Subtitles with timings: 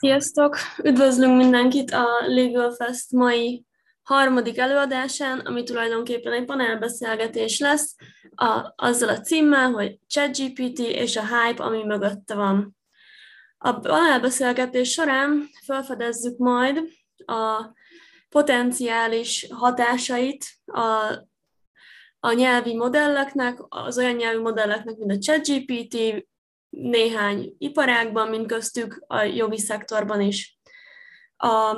[0.00, 0.56] Sziasztok!
[0.82, 3.64] Üdvözlünk mindenkit a Legal Fest mai
[4.02, 7.96] harmadik előadásán, ami tulajdonképpen egy panelbeszélgetés lesz,
[8.34, 12.76] a, azzal a címmel, hogy ChatGPT és a hype, ami mögötte van.
[13.58, 16.82] A panelbeszélgetés során felfedezzük majd
[17.26, 17.72] a
[18.28, 21.12] potenciális hatásait a,
[22.20, 26.26] a nyelvi modelleknek, az olyan nyelvi modelleknek, mint a ChatGPT,
[26.70, 30.58] néhány iparágban, mint köztük a jogi szektorban is.
[31.36, 31.76] A,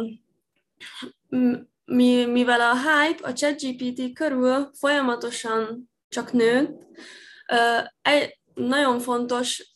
[1.84, 6.77] mi, mivel a hype a ChatGPT körül folyamatosan csak nő,
[8.02, 9.74] egy, nagyon fontos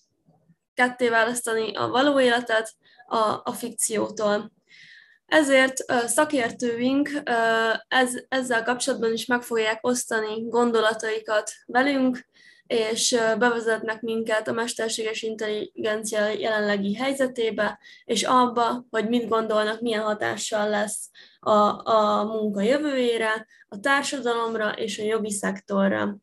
[0.74, 2.74] ketté választani a való életet
[3.06, 4.52] a, a fikciótól.
[5.26, 5.74] Ezért
[6.06, 7.10] szakértőink
[7.88, 12.26] ez, ezzel kapcsolatban is meg fogják osztani gondolataikat velünk,
[12.66, 20.68] és bevezetnek minket a mesterséges intelligencia jelenlegi helyzetébe, és abba, hogy mit gondolnak, milyen hatással
[20.68, 26.16] lesz a, a munka jövőjére, a társadalomra és a jogi szektorra.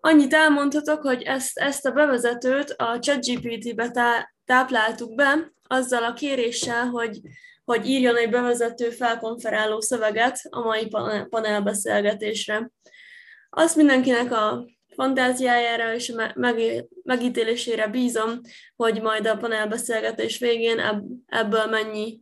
[0.00, 6.86] Annyit elmondhatok, hogy ezt, ezt a bevezetőt a ChatGPT-be tá, tápláltuk be, azzal a kéréssel,
[6.86, 7.20] hogy,
[7.64, 10.88] hogy írjon egy bevezető felkonferáló szöveget a mai
[11.28, 12.70] panelbeszélgetésre.
[13.50, 14.64] Azt mindenkinek a
[14.94, 16.12] fantáziájára és
[17.02, 18.40] megítélésére bízom,
[18.76, 20.78] hogy majd a panelbeszélgetés végén
[21.26, 22.20] ebből mennyi,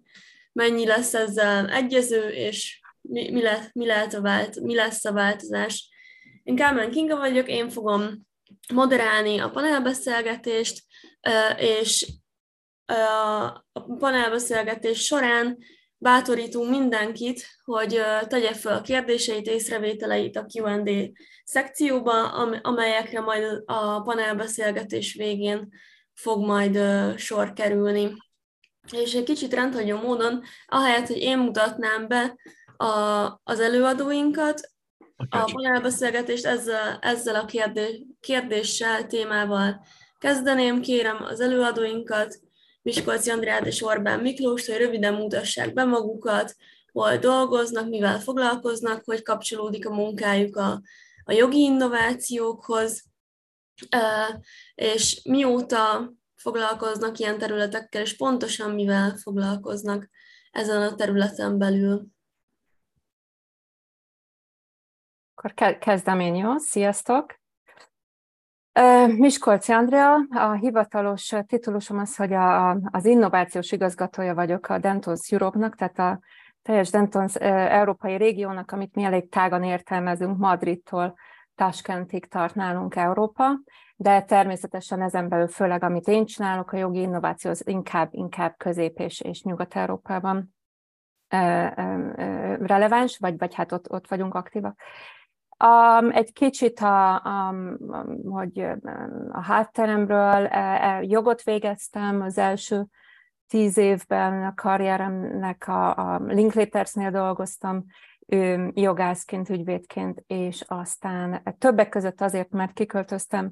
[0.52, 5.12] mennyi lesz ezzel egyező, és mi, mi, le, mi, lehet a vált, mi lesz a
[5.12, 5.88] változás.
[6.42, 8.26] Én Kálmán Kinga vagyok, én fogom
[8.72, 10.82] moderálni a panelbeszélgetést,
[11.56, 12.06] és
[12.84, 15.58] a panelbeszélgetés során
[16.00, 21.10] bátorítunk mindenkit, hogy tegye fel a kérdéseit, észrevételeit a Q&A
[21.44, 22.28] szekcióba,
[22.62, 25.68] amelyekre majd a panelbeszélgetés végén
[26.14, 26.78] fog majd
[27.18, 28.12] sor kerülni.
[28.92, 32.36] És egy kicsit rendhagyó módon, ahelyett, hogy én mutatnám be
[32.76, 34.60] a, az előadóinkat,
[35.28, 39.84] a panelbeszélgetést ezzel, ezzel a kérdés, kérdéssel, témával
[40.18, 40.80] kezdeném.
[40.80, 42.40] Kérem az előadóinkat,
[42.82, 46.56] Miskolci Andrát és Orbán Miklós, hogy röviden mutassák be magukat,
[46.92, 50.82] hol dolgoznak, mivel foglalkoznak, hogy kapcsolódik a munkájuk a,
[51.24, 53.04] a jogi innovációkhoz,
[54.74, 60.08] és mióta foglalkoznak ilyen területekkel, és pontosan mivel foglalkoznak
[60.50, 62.06] ezen a területen belül.
[65.34, 66.56] Akkor kezdem én, jó?
[66.56, 67.39] Sziasztok!
[69.16, 75.76] Miskolci Andrea, a hivatalos titulusom az, hogy a, az innovációs igazgatója vagyok a Dentons Europe-nak,
[75.76, 76.20] tehát a
[76.62, 81.14] teljes Dentons európai régiónak, amit mi elég tágan értelmezünk, Madridtól
[81.54, 83.60] Taskentig tart nálunk Európa,
[83.96, 88.98] de természetesen ezen belül főleg, amit én csinálok, a jogi innováció az inkább, inkább Közép-
[88.98, 90.54] és, és Nyugat-Európában
[92.58, 94.80] releváns, vagy, vagy hát ott, ott vagyunk aktívak.
[95.64, 97.54] Um, egy kicsit, a, a,
[98.24, 98.66] hogy
[99.28, 102.86] a hátteremről e, e, jogot végeztem az első
[103.48, 107.84] tíz évben a karrieremnek a, a Linklatersnél dolgoztam,
[108.72, 113.50] jogászként, ügyvédként, és aztán többek között azért, mert kiköltöztem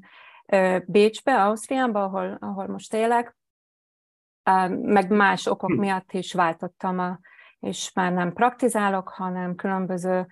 [0.87, 3.37] Bécsbe, Ausztriába, ahol, ahol most élek,
[4.69, 5.79] meg más okok hm.
[5.79, 7.19] miatt is váltottam, a,
[7.61, 10.27] és már nem praktizálok, hanem különböző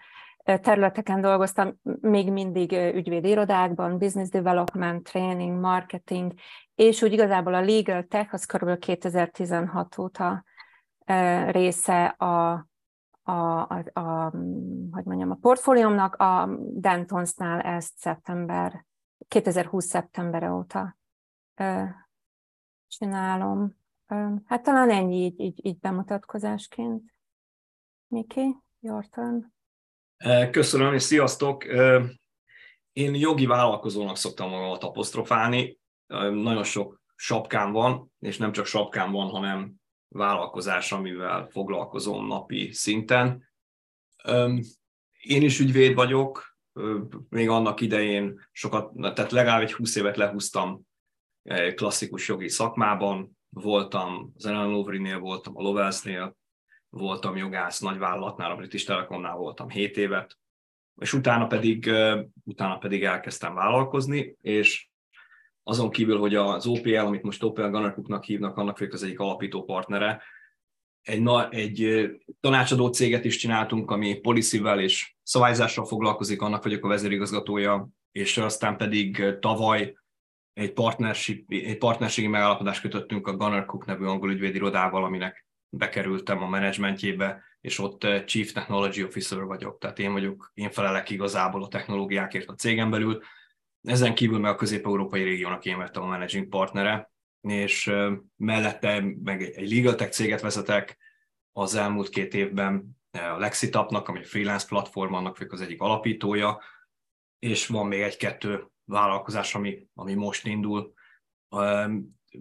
[0.47, 6.33] területeken dolgoztam, még mindig ügyvédirodákban, business development, training, marketing,
[6.75, 8.79] és úgy igazából a legal tech az kb.
[8.79, 10.45] 2016 óta
[11.51, 12.53] része a,
[13.23, 14.31] a, a, a,
[14.91, 18.85] hogy mondjam, a portfóliómnak, a Dentonsnál ezt szeptember,
[19.29, 20.97] 2020 szeptembere óta
[22.89, 23.77] csinálom.
[24.45, 27.15] Hát talán ennyi így, így, így bemutatkozásként.
[28.09, 29.56] Miki, your turn.
[30.51, 31.65] Köszönöm, és sziasztok!
[32.93, 35.79] Én jogi vállalkozónak szoktam magamat apostrofálni.
[36.31, 39.75] Nagyon sok sapkám van, és nem csak sapkám van, hanem
[40.09, 43.49] vállalkozás, amivel foglalkozom napi szinten.
[45.21, 46.59] Én is ügyvéd vagyok,
[47.29, 50.81] még annak idején sokat, tehát legalább egy 20 évet lehúztam
[51.75, 56.37] klasszikus jogi szakmában, voltam az Ellen Lovrinél, voltam a Lovelsnél,
[56.97, 60.39] voltam jogász nagyvállalatnál, a British Telekomnál voltam 7 évet,
[61.01, 61.91] és utána pedig,
[62.45, 64.89] utána pedig elkezdtem vállalkozni, és
[65.63, 69.65] azon kívül, hogy az OPL, amit most OPL Gunner hívnak, annak vagyok az egyik alapító
[69.65, 70.23] partnere,
[71.03, 72.11] egy, na, egy
[72.41, 78.77] tanácsadó céget is csináltunk, ami policy és szabályzással foglalkozik, annak vagyok a vezérigazgatója, és aztán
[78.77, 79.97] pedig tavaly
[80.53, 85.46] egy, partnership, egy partnerségi megállapodást kötöttünk a Gunnar Cook nevű angol ügyvédirodával, aminek
[85.77, 91.63] bekerültem a menedzsmentjébe, és ott Chief Technology Officer vagyok, tehát én vagyok, én felelek igazából
[91.63, 93.23] a technológiákért a cégen belül.
[93.83, 97.93] Ezen kívül meg a közép-európai régiónak én vettem a managing partnere, és
[98.37, 100.99] mellette meg egy legal tech céget vezetek
[101.53, 106.61] az elmúlt két évben, a Lexitapnak, ami a freelance platform, annak vagyok az egyik alapítója,
[107.39, 110.93] és van még egy-kettő vállalkozás, ami, ami most indul.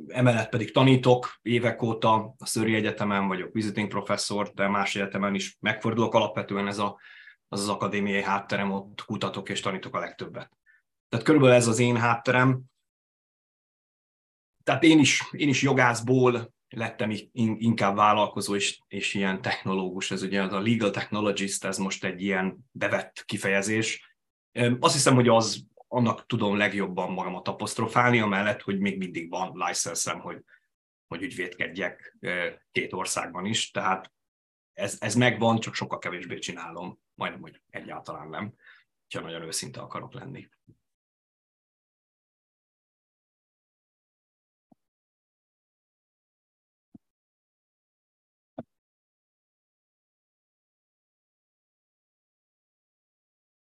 [0.07, 5.57] Emellett pedig tanítok évek óta, a Szöri Egyetemen vagyok visiting professzor, de más egyetemen is
[5.59, 6.99] megfordulok alapvetően ez a,
[7.47, 10.57] az az akadémiai hátterem, ott kutatok és tanítok a legtöbbet.
[11.09, 12.61] Tehát körülbelül ez az én hátterem.
[14.63, 20.11] Tehát én is, én is jogászból lettem inkább vállalkozó és, és ilyen technológus.
[20.11, 24.17] Ez ugye az a legal technologist, ez most egy ilyen bevett kifejezés.
[24.79, 25.65] Azt hiszem, hogy az
[25.95, 30.43] annak tudom legjobban magamat apostrofálni, amellett, hogy még mindig van licenszem, hogy,
[31.07, 32.17] hogy ügyvédkedjek
[32.71, 34.11] két országban is, tehát
[34.73, 38.53] ez, ez megvan, csak sokkal kevésbé csinálom, majdnem, hogy egyáltalán nem,
[39.13, 40.49] ha nagyon őszinte akarok lenni.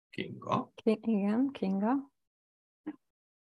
[0.09, 0.71] Kinga.
[0.83, 2.15] Igen, Kinga.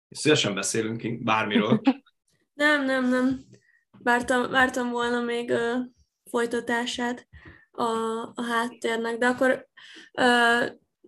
[0.10, 1.82] Szívesen beszélünk bármiről.
[2.54, 3.40] nem, nem, nem.
[4.04, 5.78] Vártam, vártam volna még uh,
[6.30, 7.28] folytatását
[7.72, 7.92] a,
[8.34, 9.68] a háttérnek, de akkor
[10.14, 10.66] uh,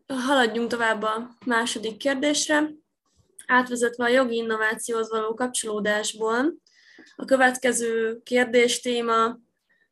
[0.08, 2.70] haladjunk tovább a második kérdésre.
[3.46, 6.54] Átvezetve a jogi innovációhoz való kapcsolódásból,
[7.16, 9.40] a következő kérdés téma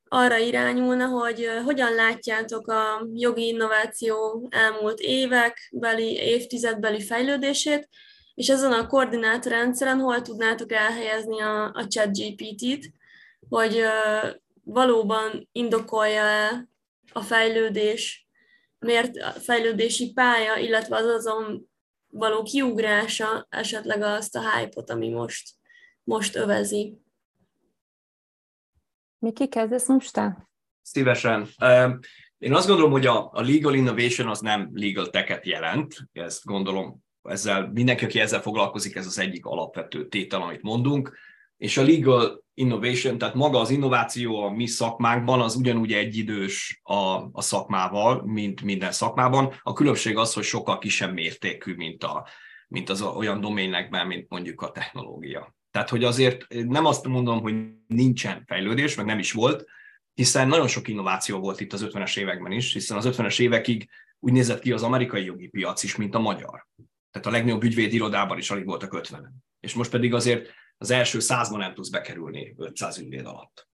[0.04, 7.90] arra irányulna, hogy hogyan látjátok a jogi innováció elmúlt évekbeli, évtizedbeli fejlődését,
[8.39, 12.91] és ezen a koordinátorrendszeren hol tudnátok elhelyezni a, a chat GPT-t,
[13.50, 14.30] hogy uh,
[14.63, 16.68] valóban indokolja-e
[17.12, 18.27] a fejlődés,
[18.80, 21.69] miért a fejlődési pálya, illetve az azon
[22.07, 25.50] való kiugrása esetleg azt a hype-ot, ami most,
[26.03, 26.97] most övezi.
[29.18, 30.50] Miki, kezdesz most te?
[30.81, 31.47] Szívesen.
[32.38, 37.07] Én azt gondolom, hogy a, a legal innovation az nem legal tech jelent, ezt gondolom
[37.24, 41.18] ezzel mindenki, aki ezzel foglalkozik, ez az egyik alapvető tétel, amit mondunk,
[41.57, 47.30] és a legal innovation, tehát maga az innováció a mi szakmánkban az ugyanúgy egyidős a,
[47.31, 49.54] a szakmával, mint minden szakmában.
[49.62, 52.27] A különbség az, hogy sokkal kisebb mértékű, mint, a,
[52.68, 55.56] mint az olyan doménekben, mint mondjuk a technológia.
[55.72, 57.56] Tehát, hogy azért nem azt mondom, hogy
[57.88, 59.65] nincsen fejlődés, meg nem is volt,
[60.13, 63.89] hiszen nagyon sok innováció volt itt az 50-es években is, hiszen az 50-es évekig
[64.19, 66.68] úgy nézett ki az amerikai jogi piac is, mint a magyar.
[67.12, 71.20] Tehát a legnagyobb ügyvéd irodában is alig voltak 50 És most pedig azért az első
[71.20, 73.68] százban nem tudsz bekerülni 500 ügyvéd alatt.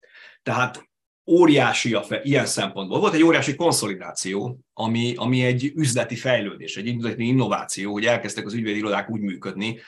[0.44, 0.90] Tehát
[1.26, 3.00] óriási a fe, ilyen szempontból.
[3.00, 8.54] Volt egy óriási konszolidáció, ami, ami egy üzleti fejlődés, egy üzleti innováció, hogy elkezdtek az
[8.54, 9.80] ügyvédirodák úgy működni,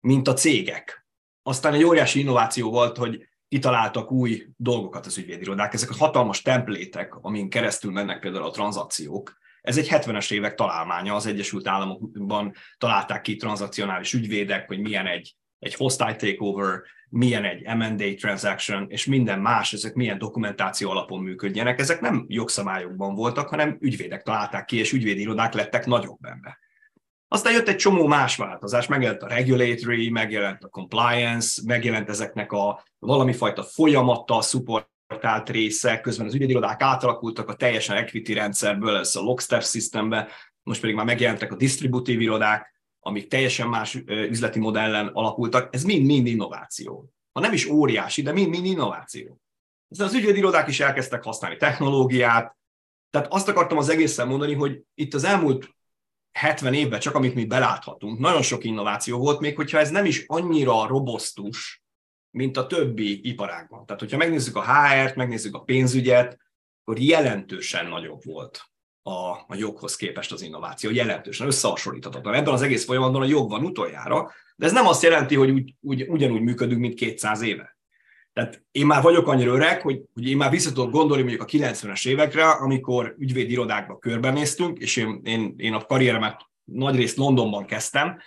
[0.00, 1.06] mint a cégek.
[1.42, 5.74] Aztán egy óriási innováció volt, hogy kitaláltak új dolgokat az ügyvédirodák.
[5.74, 11.14] Ezek a hatalmas templétek, amin keresztül mennek például a tranzakciók, ez egy 70-es évek találmánya,
[11.14, 17.62] az Egyesült Államokban találták ki tranzakcionális ügyvédek, hogy milyen egy, egy hostile takeover, milyen egy
[17.76, 21.80] M&A transaction, és minden más, ezek milyen dokumentáció alapon működjenek.
[21.80, 26.58] Ezek nem jogszabályokban voltak, hanem ügyvédek találták ki, és ügyvédirodák lettek nagyobb ember.
[27.28, 32.84] Aztán jött egy csomó más változás, megjelent a regulatory, megjelent a compliance, megjelent ezeknek a
[32.98, 39.16] valami fajta folyamattal support importált része, közben az ügyedirodák átalakultak a teljesen equity rendszerből, ez
[39.16, 40.28] a lockstep systembe,
[40.62, 46.26] most pedig már megjelentek a disztributív irodák, amik teljesen más üzleti modellen alakultak, ez mind-mind
[46.26, 47.12] innováció.
[47.32, 49.40] Ha nem is óriási, de mind-mind innováció.
[49.88, 52.56] Ezzel az ügyvédirodák is elkezdtek használni technológiát,
[53.10, 55.74] tehát azt akartam az egészen mondani, hogy itt az elmúlt
[56.32, 60.24] 70 évben, csak amit mi beláthatunk, nagyon sok innováció volt, még hogyha ez nem is
[60.26, 61.79] annyira robosztus,
[62.30, 63.86] mint a többi iparágban.
[63.86, 66.38] Tehát, hogyha megnézzük a HR-t, megnézzük a pénzügyet,
[66.84, 68.70] akkor jelentősen nagyobb volt
[69.02, 72.34] a, a joghoz képest az innováció, jelentősen összehasonlíthatatlan.
[72.34, 75.74] Ebben az egész folyamatban a jog van utoljára, de ez nem azt jelenti, hogy úgy,
[75.80, 77.78] úgy, ugyanúgy működünk, mint 200 éve.
[78.32, 81.50] Tehát én már vagyok annyira öreg, hogy, hogy én már vissza tudok gondolni mondjuk a
[81.50, 88.18] 90-es évekre, amikor ügyvédirodákba körbenéztünk, és én, én, én a karrieremet nagyrészt Londonban kezdtem,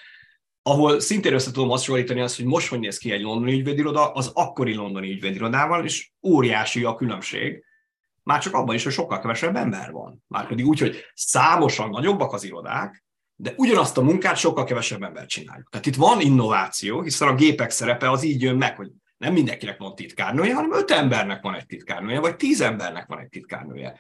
[0.63, 4.31] ahol szintén össze tudom hasonlítani azt, hogy most hogy néz ki egy londoni ügyvédiroda, az
[4.33, 7.63] akkori londoni ügyvédirodával, és óriási a különbség.
[8.23, 10.23] Már csak abban is, hogy sokkal kevesebb ember van.
[10.27, 13.03] Már pedig úgy, hogy számosan nagyobbak az irodák,
[13.35, 15.69] de ugyanazt a munkát sokkal kevesebb ember csináljuk.
[15.69, 19.77] Tehát itt van innováció, hiszen a gépek szerepe az így jön meg, hogy nem mindenkinek
[19.77, 23.99] van titkárnője, hanem öt embernek van egy titkárnője, vagy tíz embernek van egy titkárnője.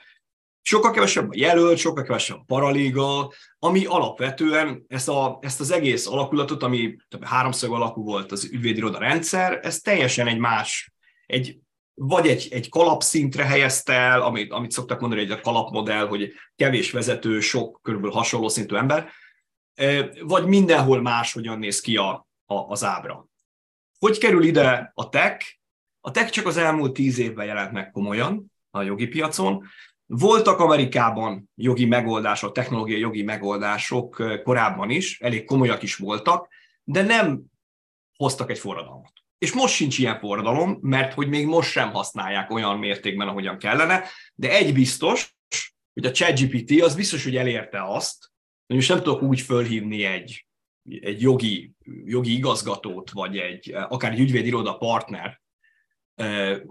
[0.65, 6.07] Sokkal kevesebb a jelölt, sokkal kevesebb a paralegal, ami alapvetően ezt, a, ezt az egész
[6.07, 10.93] alakulatot, ami több háromszög alakú volt az ügyvédiroda rendszer, ez teljesen egy más,
[11.25, 11.57] egy,
[11.93, 16.91] vagy egy, egy kalapszintre helyezte el, amit, amit szoktak mondani, egy a kalapmodell, hogy kevés
[16.91, 19.11] vezető, sok körülbelül hasonló szintű ember,
[20.21, 23.27] vagy mindenhol más hogyan néz ki a, a, az ábra.
[23.99, 25.57] Hogy kerül ide a tech?
[26.01, 29.65] A tech csak az elmúlt tíz évben jelent meg komolyan a jogi piacon.
[30.15, 36.47] Voltak Amerikában jogi megoldások, technológiai jogi megoldások korábban is, elég komolyak is voltak,
[36.83, 37.41] de nem
[38.17, 39.11] hoztak egy forradalmat.
[39.37, 44.03] És most sincs ilyen forradalom, mert hogy még most sem használják olyan mértékben, ahogyan kellene,
[44.35, 45.35] de egy biztos,
[45.93, 48.31] hogy a ChatGPT az biztos, hogy elérte azt,
[48.67, 50.47] hogy most nem tudok úgy fölhívni egy,
[50.99, 51.71] egy jogi,
[52.05, 55.41] jogi igazgatót, vagy egy, akár egy ügyvédiroda partner,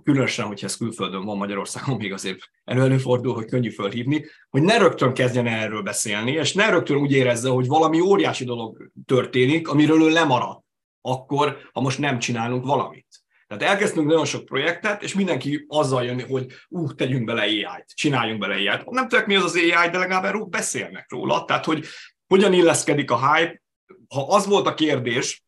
[0.02, 5.14] különösen, hogyha ez külföldön van Magyarországon, még azért előfordul, hogy könnyű fölhívni, hogy ne rögtön
[5.14, 10.08] kezdjen erről beszélni, és ne rögtön úgy érezze, hogy valami óriási dolog történik, amiről ő
[10.08, 10.60] lemarad,
[11.00, 13.06] akkor, ha most nem csinálunk valamit.
[13.46, 18.40] Tehát elkezdtünk nagyon sok projektet, és mindenki azzal jön, hogy ú, tegyünk bele AI-t, csináljunk
[18.40, 18.90] bele AI-t.
[18.90, 21.44] Nem tudok, mi az az AI, de legalább erről beszélnek róla.
[21.44, 21.84] Tehát, hogy
[22.26, 23.62] hogyan illeszkedik a hype.
[24.08, 25.44] Ha az volt a kérdés,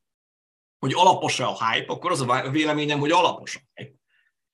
[0.85, 3.93] hogy alapos a hype, akkor az a véleményem, hogy alapos a hype.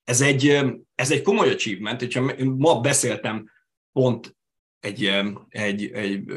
[0.03, 0.61] Ez egy,
[0.95, 3.51] ez egy komoly achievement, hogyha ma beszéltem
[3.91, 4.37] pont
[4.79, 5.05] egy,
[5.49, 6.31] egy, egy,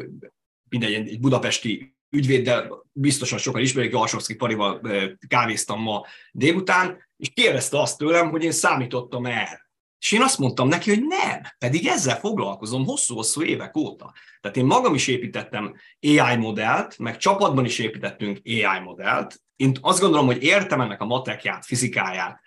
[0.68, 4.80] mindegy, egy budapesti ügyvéddel, biztosan sokan ismerik, Alsovszki Parival
[5.28, 9.70] kávéztam ma délután, és kérdezte azt tőlem, hogy én számítottam erre.
[9.98, 14.12] És én azt mondtam neki, hogy nem, pedig ezzel foglalkozom hosszú-hosszú évek óta.
[14.40, 19.43] Tehát én magam is építettem AI modellt, meg csapatban is építettünk AI modellt.
[19.56, 22.40] Én azt gondolom, hogy értem ennek a matekját, fizikáját,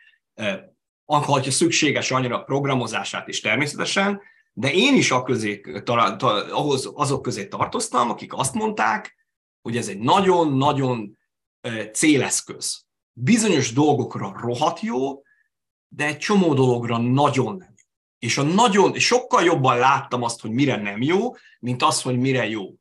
[1.06, 4.22] ha szükséges annyira a programozását is természetesen,
[4.54, 5.12] de én is
[6.94, 9.16] azok közé tartoztam, akik azt mondták,
[9.62, 11.18] hogy ez egy nagyon-nagyon
[11.94, 12.86] céleszköz.
[13.14, 15.22] Bizonyos dolgokra rohadt jó,
[15.88, 17.76] de egy csomó dologra nagyon nem.
[18.20, 22.48] És a nagyon, sokkal jobban láttam azt, hogy mire nem jó, mint azt, hogy mire
[22.48, 22.74] jó.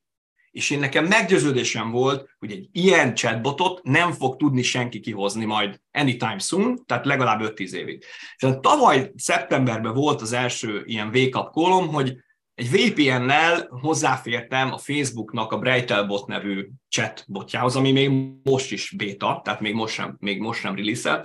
[0.56, 5.80] És én nekem meggyőződésem volt, hogy egy ilyen chatbotot nem fog tudni senki kihozni majd
[5.92, 8.04] anytime soon, tehát legalább 5-10 évig.
[8.36, 12.16] És tavaly szeptemberben volt az első ilyen wake-up call hogy
[12.54, 18.10] egy VPN-nel hozzáfértem a Facebooknak a Breitelbot nevű chatbotjához, ami még
[18.42, 21.20] most is beta, tehát még most sem, még most sem release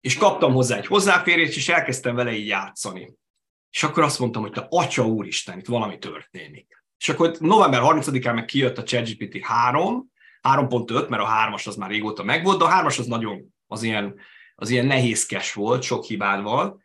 [0.00, 3.12] és kaptam hozzá egy hozzáférést, és elkezdtem vele így játszani.
[3.70, 6.79] És akkor azt mondtam, hogy te atya úristen, itt valami történik.
[7.00, 11.90] És akkor november 30-án meg kijött a ChatGPT 3, 3.5, mert a 3-as az már
[11.90, 14.14] régóta megvolt, de a 3-as az nagyon, az ilyen,
[14.54, 16.80] az ilyen nehézkes volt, sok hibádval.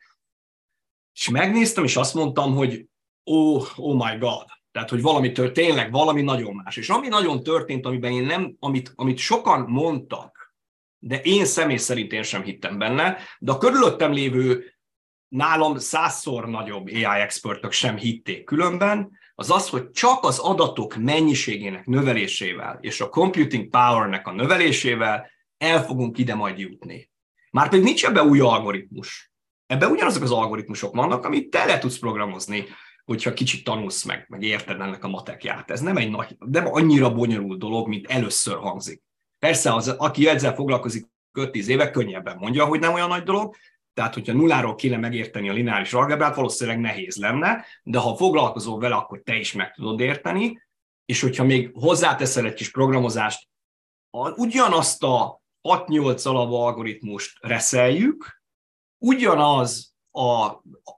[1.13, 2.85] És megnéztem, és azt mondtam, hogy
[3.23, 6.77] oh, oh my god, tehát, hogy valami tört, tényleg valami nagyon más.
[6.77, 10.55] És ami nagyon történt, amiben én nem, amit, amit sokan mondtak,
[10.99, 14.73] de én személy szerint én sem hittem benne, de a körülöttem lévő
[15.27, 21.85] nálam százszor nagyobb AI expertök sem hitték különben, az az, hogy csak az adatok mennyiségének
[21.85, 27.09] növelésével és a computing powernek a növelésével el fogunk ide majd jutni.
[27.51, 29.31] Márpedig nincs ebbe új algoritmus.
[29.65, 32.65] Ebben ugyanazok az algoritmusok vannak, amit te le tudsz programozni
[33.05, 35.71] hogyha kicsit tanulsz meg, meg érted ennek a matekját.
[35.71, 39.03] Ez nem egy nagy, nem annyira bonyolult dolog, mint először hangzik.
[39.39, 43.55] Persze, az, aki ezzel foglalkozik 5-10 éve, könnyebben mondja, hogy nem olyan nagy dolog,
[43.95, 48.95] tehát, hogyha nulláról kéne megérteni a lineáris algebrát, valószínűleg nehéz lenne, de ha foglalkozol vele,
[48.95, 50.61] akkor te is meg tudod érteni,
[51.05, 53.47] és hogyha még hozzáteszel egy kis programozást,
[54.35, 58.41] ugyanazt a 6-8 alap algoritmust reszeljük,
[58.97, 60.45] ugyanaz a,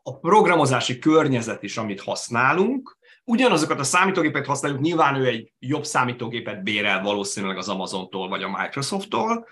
[0.03, 6.63] a programozási környezet is, amit használunk, ugyanazokat a számítógépet használjuk, nyilván ő egy jobb számítógépet
[6.63, 9.47] bérel valószínűleg az Amazontól vagy a Microsofttól,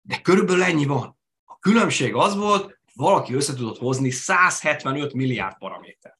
[0.00, 1.18] de körülbelül ennyi van.
[1.64, 6.18] Különbség az volt, valaki össze tudott hozni 175 milliárd paraméter.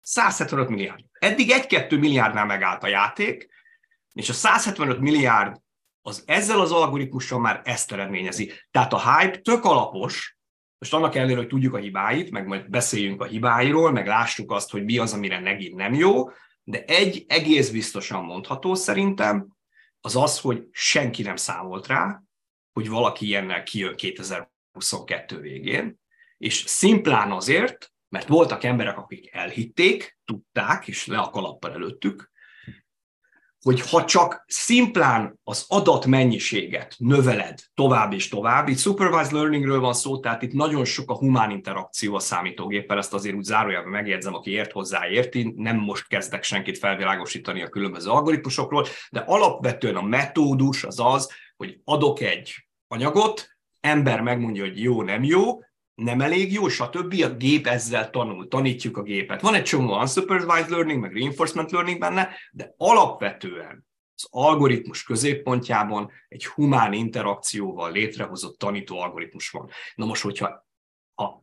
[0.00, 1.04] 175 milliárd.
[1.12, 3.48] Eddig 1-2 milliárdnál megállt a játék,
[4.12, 5.60] és a 175 milliárd
[6.02, 8.52] az ezzel az algoritmussal már ezt eredményezi.
[8.70, 10.38] Tehát a hype tök alapos,
[10.78, 14.70] most annak ellenére, hogy tudjuk a hibáit, meg majd beszéljünk a hibáiról, meg lássuk azt,
[14.70, 16.30] hogy mi az, amire megint nem jó,
[16.62, 19.48] de egy egész biztosan mondható szerintem,
[20.00, 22.22] az az, hogy senki nem számolt rá,
[22.72, 23.94] hogy valaki ilyennel kijön
[24.76, 25.98] 2022 végén,
[26.38, 32.34] és szimplán azért, mert voltak emberek, akik elhitték, tudták, és le a kalappal előttük,
[33.60, 40.20] hogy ha csak szimplán az adatmennyiséget növeled tovább és tovább, itt supervised learningről van szó,
[40.20, 44.50] tehát itt nagyon sok a humán interakció a számítógéppel, ezt azért úgy zárójelben megjegyzem, aki
[44.50, 50.84] ért hozzá érti, nem most kezdek senkit felvilágosítani a különböző algoritmusokról, de alapvetően a metódus
[50.84, 55.60] az az, hogy adok egy anyagot, ember megmondja, hogy jó, nem jó,
[55.94, 57.22] nem elég jó, stb.
[57.22, 59.40] A gép ezzel tanul, tanítjuk a gépet.
[59.40, 66.46] Van egy csomó unsupervised learning, meg reinforcement learning benne, de alapvetően az algoritmus középpontjában egy
[66.46, 69.68] humán interakcióval létrehozott tanító algoritmus van.
[69.94, 70.66] Na most, hogyha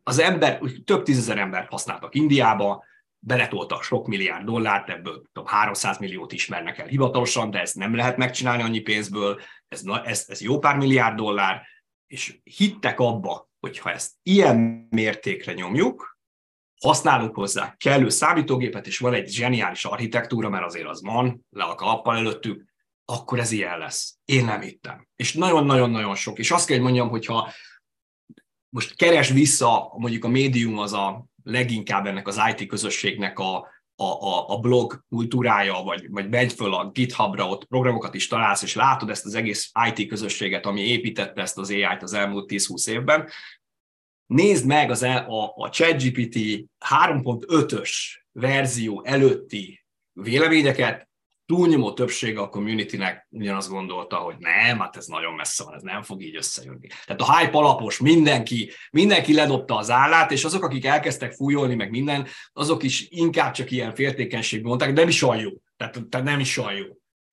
[0.03, 2.83] az ember, több tízezer embert használtak Indiába,
[3.19, 8.17] beletoltak sok milliárd dollárt, ebből tudom, 300 milliót ismernek el hivatalosan, de ezt nem lehet
[8.17, 11.61] megcsinálni annyi pénzből, ez, ez, ez jó pár milliárd dollár,
[12.13, 16.17] és hittek abba, hogy ha ezt ilyen mértékre nyomjuk,
[16.81, 21.75] használunk hozzá kellő számítógépet, és van egy zseniális architektúra, mert azért az van, le a
[21.75, 22.65] kalappal előttük,
[23.05, 24.17] akkor ez ilyen lesz.
[24.25, 25.07] Én nem hittem.
[25.15, 26.39] És nagyon-nagyon-nagyon sok.
[26.39, 27.53] És azt kell, hogy mondjam, hogyha
[28.69, 34.03] most keres vissza, mondjuk a médium az a leginkább ennek az IT közösségnek a, a,
[34.03, 38.75] a, a blog kultúrája, vagy, vagy menj föl a GitHubra, ott programokat is találsz, és
[38.75, 43.27] látod ezt az egész IT közösséget, ami építette ezt az AI-t az elmúlt 10-20 évben.
[44.25, 46.35] Nézd meg az, a, a ChatGPT
[46.89, 47.91] 3.5-ös
[48.31, 51.09] verzió előtti véleményeket,
[51.45, 56.01] túlnyomó többsége a communitynek ugyanazt gondolta, hogy nem, hát ez nagyon messze van, ez nem
[56.01, 56.87] fog így összejönni.
[57.05, 61.89] Tehát a hype alapos, mindenki, mindenki ledobta az állát, és azok, akik elkezdtek fújolni, meg
[61.89, 65.51] minden, azok is inkább csak ilyen féltékenység mondták, de nem is olyan jó.
[65.77, 66.85] Tehát, tehát nem is olyan jó.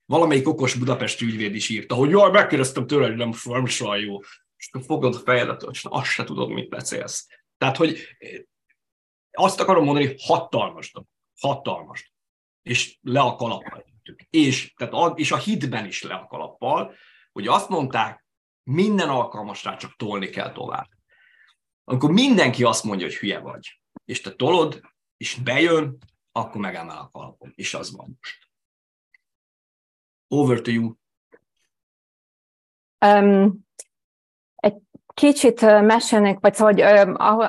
[0.05, 3.99] Valamelyik okos budapesti ügyvéd is írta, hogy jaj, megkérdeztem tőle, hogy nem, nem is olyan
[3.99, 4.19] jó.
[4.57, 7.27] És fogod a fejedet, és azt se tudod, mit beszélsz.
[7.57, 7.97] Tehát, hogy
[9.31, 11.09] azt akarom mondani, hatalmas dolog.
[11.39, 12.13] Hatalmas.
[12.61, 14.27] És le a kalappal előttük.
[14.29, 16.95] És, tehát a, és a hitben is le a kalappal,
[17.31, 18.25] hogy azt mondták,
[18.63, 20.89] minden alkalmasra csak tolni kell tovább.
[21.83, 24.81] Amikor mindenki azt mondja, hogy hülye vagy, és te tolod,
[25.17, 25.97] és bejön,
[26.31, 27.51] akkor megemel a kalapom.
[27.55, 28.49] És az van most.
[30.27, 30.95] Over to you.
[33.05, 33.65] Um,
[35.13, 36.81] kicsit mesélnék, vagy szóval, hogy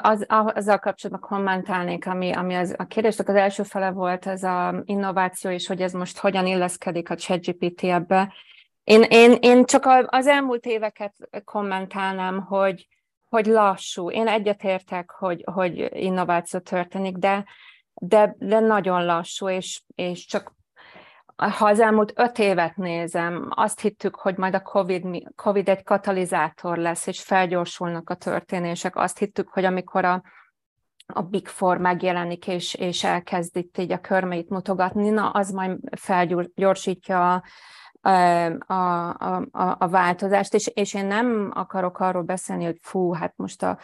[0.03, 4.75] az, azzal kapcsolatban kommentálnék, ami, ami az, a kérdésnek az első fele volt, ez az
[4.85, 8.33] innováció, és hogy ez most hogyan illeszkedik a ChatGPT ebbe.
[8.85, 12.89] Én, én, én csak az elmúlt éveket kommentálnám, hogy,
[13.29, 14.11] hogy lassú.
[14.11, 17.45] Én egyetértek, hogy, hogy innováció történik, de,
[17.95, 20.55] de, de nagyon lassú, és, és csak
[21.51, 25.05] ha az elmúlt öt évet nézem, azt hittük, hogy majd a COVID,
[25.37, 28.97] COVID egy katalizátor lesz, és felgyorsulnak a történések.
[28.97, 30.23] Azt hittük, hogy amikor a,
[31.07, 35.79] a Big Four megjelenik, és, és elkezd itt így a körmeit mutogatni, na, az majd
[35.97, 37.43] felgyorsítja a,
[38.01, 43.33] a, a, a, a változást, és, és én nem akarok arról beszélni, hogy fú, hát
[43.37, 43.79] most a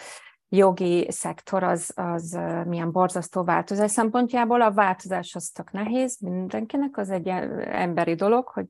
[0.48, 4.62] jogi szektor az, az milyen borzasztó változás szempontjából.
[4.62, 8.66] A változás az tök nehéz mindenkinek, az egy emberi dolog, hogy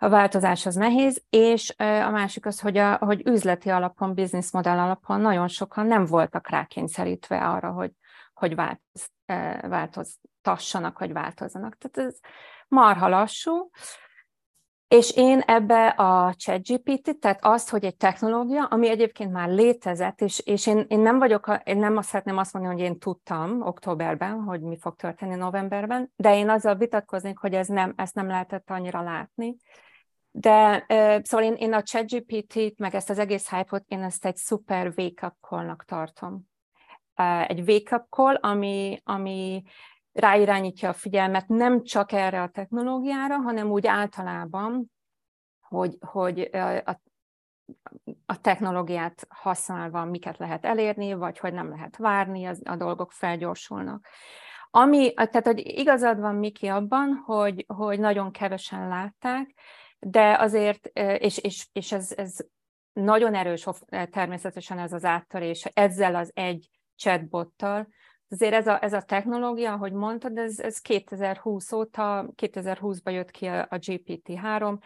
[0.00, 5.20] a változás az nehéz, és a másik az, hogy, a, hogy üzleti alapon, bizniszmodell alapon
[5.20, 7.92] nagyon sokan nem voltak rákényszerítve arra, hogy,
[8.34, 9.10] hogy változ,
[9.68, 11.76] változtassanak, hogy változzanak.
[11.76, 12.18] Tehát ez
[12.68, 13.70] marha lassú,
[14.88, 20.38] és én ebbe a ChatGPT, tehát azt, hogy egy technológia, ami egyébként már létezett, és,
[20.44, 24.42] és én, én nem vagyok, én nem azt szeretném azt mondani, hogy én tudtam októberben,
[24.42, 28.70] hogy mi fog történni novemberben, de én azzal vitatkoznék, hogy ez nem, ezt nem lehetett
[28.70, 29.56] annyira látni.
[30.30, 30.84] De
[31.22, 35.34] szóval én, én a ChatGPT-t, meg ezt az egész hype-ot, én ezt egy szuper wake-up
[35.40, 36.42] call-nak tartom.
[37.46, 39.62] Egy wake-up call, ami, ami
[40.18, 44.90] ráirányítja a figyelmet nem csak erre a technológiára, hanem úgy általában,
[45.60, 46.40] hogy, hogy
[46.84, 47.00] a,
[48.26, 54.06] a technológiát használva miket lehet elérni, vagy hogy nem lehet várni, az, a dolgok felgyorsulnak.
[54.70, 59.54] Ami, tehát, hogy igazad van Miki abban, hogy, hogy nagyon kevesen látták,
[59.98, 62.36] de azért, és, és, és ez, ez
[62.92, 63.66] nagyon erős
[64.10, 67.88] természetesen ez az áttörés ezzel az egy chatbottal,
[68.30, 73.46] Azért ez a, ez a technológia, ahogy mondtad, ez, ez 2020 óta, 2020-ban jött ki
[73.46, 74.78] a, a GPT-3,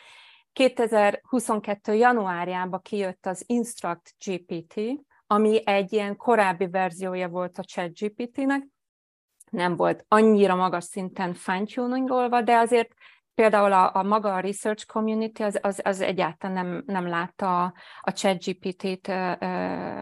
[0.53, 1.95] 2022.
[1.95, 4.81] januárjában kijött az Instruct GPT,
[5.27, 8.67] ami egy ilyen korábbi verziója volt a Chat GPT-nek,
[9.51, 12.89] nem volt annyira magas szinten fine-tuningolva, de azért
[13.35, 17.75] például a, a maga a research community az, az, az egyáltalán nem, nem látta a,
[18.01, 20.01] a ChatGPT-t ö, ö,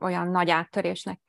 [0.00, 1.20] olyan nagy áttörésnek.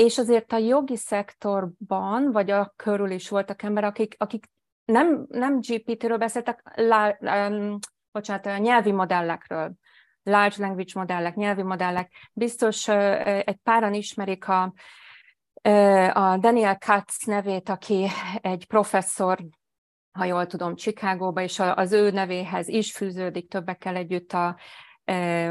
[0.00, 4.46] És azért a jogi szektorban, vagy a körül is voltak emberek, akik, akik
[4.84, 7.78] nem, nem GPT-ről beszéltek, lá, um,
[8.12, 9.72] bocsánat, a nyelvi modellekről,
[10.22, 12.12] large language modellek, nyelvi modellek.
[12.32, 14.74] Biztos uh, egy páran ismerik a,
[15.68, 18.06] uh, a Daniel Katz nevét, aki
[18.40, 19.38] egy professzor,
[20.12, 24.56] ha jól tudom, Chicagóba, és az ő nevéhez is fűződik többekkel együtt a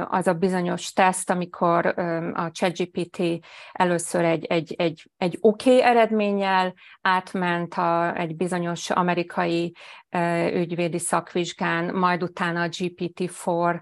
[0.10, 1.86] az a bizonyos teszt, amikor
[2.34, 9.76] a ChatGPT először egy, egy, egy, egy oké okay eredménnyel átment a, egy bizonyos amerikai
[10.54, 13.80] ügyvédi szakvizsgán, majd utána a GPT-4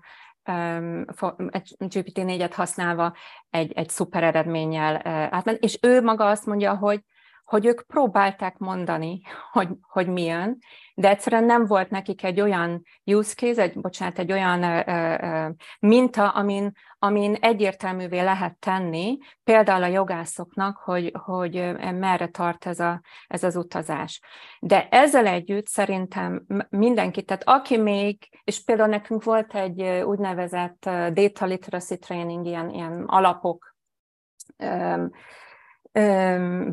[1.80, 3.16] GPT-4-et használva
[3.50, 7.02] egy, egy szuper eredménnyel átment, és ő maga azt mondja, hogy
[7.48, 10.58] hogy ők próbálták mondani, hogy, hogy milyen,
[10.96, 15.50] de egyszerűen nem volt nekik egy olyan use case, egy, bocsánat, egy olyan ö, ö,
[15.80, 23.02] minta, amin, amin egyértelművé lehet tenni, például a jogászoknak, hogy, hogy merre tart ez, a,
[23.28, 24.22] ez az utazás.
[24.60, 31.46] De ezzel együtt szerintem mindenki, tehát aki még, és például nekünk volt egy úgynevezett data
[31.46, 33.76] literacy training, ilyen, ilyen alapok,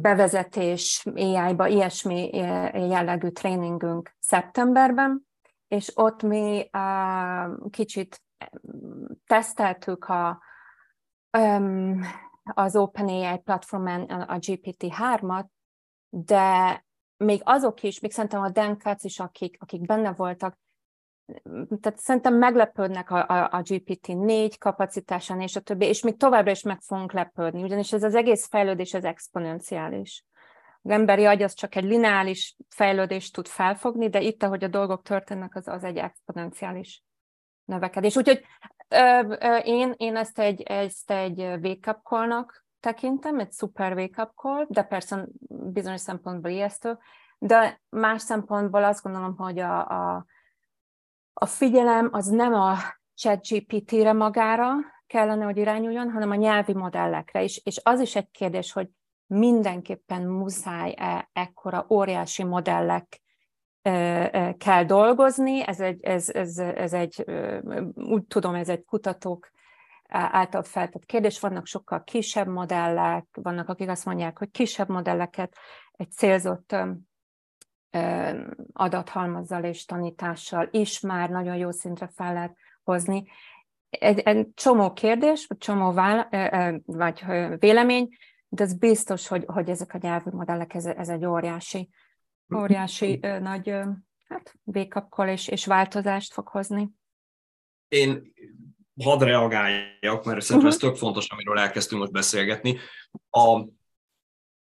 [0.00, 2.28] bevezetés AI-ba, ilyesmi
[2.72, 5.26] jellegű tréningünk szeptemberben,
[5.68, 6.70] és ott mi
[7.70, 8.22] kicsit
[9.26, 10.42] teszteltük a,
[12.42, 15.46] az OpenAI platformon a GPT-3-at,
[16.08, 16.84] de
[17.16, 20.58] még azok is, még szerintem a Dan Katz is, akik, akik benne voltak,
[21.80, 26.62] tehát szerintem meglepődnek a, a, a GPT-4 kapacitásán és a többi, és még továbbra is
[26.62, 30.24] meg fogunk lepődni, ugyanis ez az egész fejlődés az exponenciális.
[30.82, 35.02] Az emberi agy az csak egy lineális fejlődést tud felfogni, de itt, ahogy a dolgok
[35.02, 37.02] történnek, az, az egy exponenciális
[37.64, 38.16] növekedés.
[38.16, 38.44] Úgyhogy
[38.88, 44.66] ö, ö, én, én ezt egy, ezt egy wake-up call-nak tekintem, egy szuper wake-up call,
[44.68, 46.98] de persze bizonyos szempontból ijesztő,
[47.38, 50.24] de más szempontból azt gondolom, hogy a, a
[51.34, 52.76] a figyelem az nem a
[53.14, 54.72] chat GPT-re magára
[55.06, 57.60] kellene, hogy irányuljon, hanem a nyelvi modellekre is.
[57.64, 58.88] És az is egy kérdés, hogy
[59.26, 63.22] mindenképpen muszáj-e ekkora óriási modellek
[64.58, 65.66] kell dolgozni.
[65.66, 67.24] Ez egy, ez, ez, ez egy,
[67.94, 69.50] úgy tudom, ez egy kutatók
[70.08, 71.40] által feltett kérdés.
[71.40, 75.56] Vannak sokkal kisebb modellek, vannak, akik azt mondják, hogy kisebb modelleket
[75.92, 76.76] egy célzott
[78.72, 83.24] adathalmazzal és tanítással is már nagyon jó szintre fel lehet hozni.
[83.88, 86.28] Egy, egy csomó kérdés, vagy csomó vála,
[86.84, 87.24] vagy
[87.58, 88.08] vélemény,
[88.48, 91.88] de ez biztos, hogy, hogy ezek a nyelvi modellek, ez, ez egy óriási,
[92.56, 93.68] óriási nagy
[94.28, 96.90] hát, wake és, és változást fog hozni.
[97.88, 98.32] Én
[99.02, 100.86] hadd reagáljak, mert szerintem ez mhm.
[100.86, 102.78] tök fontos, amiről elkezdtünk most beszélgetni.
[103.30, 103.64] A,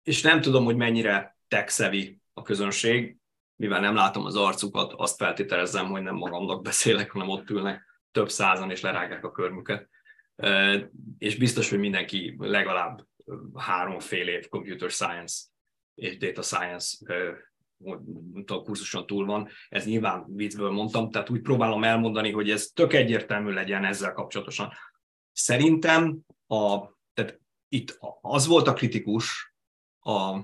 [0.04, 1.91] és nem tudom, hogy mennyire tech
[2.34, 3.17] a közönség,
[3.63, 8.30] mivel nem látom az arcukat, azt feltételezem, hogy nem magamnak beszélek, hanem ott ülnek több
[8.30, 9.89] százan, és lerágják a körmüket.
[11.17, 13.06] És biztos, hogy mindenki legalább
[13.56, 15.43] három fél év computer science
[15.95, 16.97] és data science
[18.45, 19.49] a kurzuson túl van.
[19.69, 24.71] Ez nyilván viccből mondtam, tehát úgy próbálom elmondani, hogy ez tök egyértelmű legyen ezzel kapcsolatosan.
[25.32, 26.80] Szerintem a,
[27.13, 29.56] tehát itt az volt a kritikus
[29.99, 30.39] a,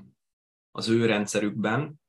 [0.71, 2.01] az ő rendszerükben,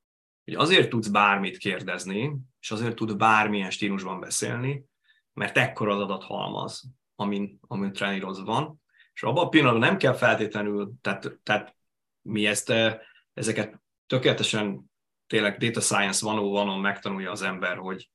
[0.51, 4.85] hogy azért tudsz bármit kérdezni, és azért tud bármilyen stílusban beszélni,
[5.33, 8.83] mert ekkora az adathalmaz, amin, amin trenírozva van,
[9.15, 11.77] és abban a pillanatban nem kell feltétlenül, tehát, tehát
[12.23, 12.99] mi ezt, eh,
[13.35, 14.91] ezeket tökéletesen
[15.27, 18.11] tényleg data science van on megtanulja az ember, hogy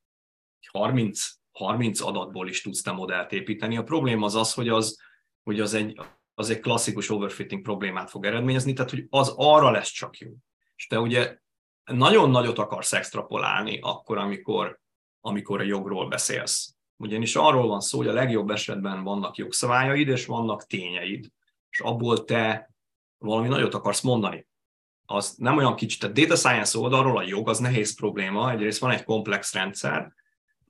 [0.71, 3.77] 30, 30 adatból is tudsz te modellt építeni.
[3.77, 5.01] A probléma az az, hogy az,
[5.43, 5.99] hogy az egy,
[6.33, 10.31] az egy klasszikus overfitting problémát fog eredményezni, tehát hogy az arra lesz csak jó.
[10.75, 11.37] És te ugye
[11.85, 14.79] nagyon nagyot akarsz extrapolálni akkor, amikor,
[15.21, 16.75] amikor a jogról beszélsz.
[16.97, 21.31] Ugyanis arról van szó, hogy a legjobb esetben vannak jogszabályaid, és vannak tényeid,
[21.69, 22.73] és abból te
[23.17, 24.47] valami nagyot akarsz mondani.
[25.05, 28.91] Az nem olyan kicsit, tehát data science oldalról a jog az nehéz probléma, egyrészt van
[28.91, 30.13] egy komplex rendszer,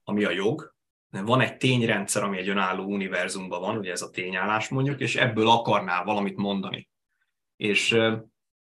[0.04, 0.74] ami a jog,
[1.10, 5.48] van egy tényrendszer, ami egy önálló univerzumban van, ugye ez a tényállás mondjuk, és ebből
[5.48, 6.88] akarnál valamit mondani.
[7.56, 8.18] És uh,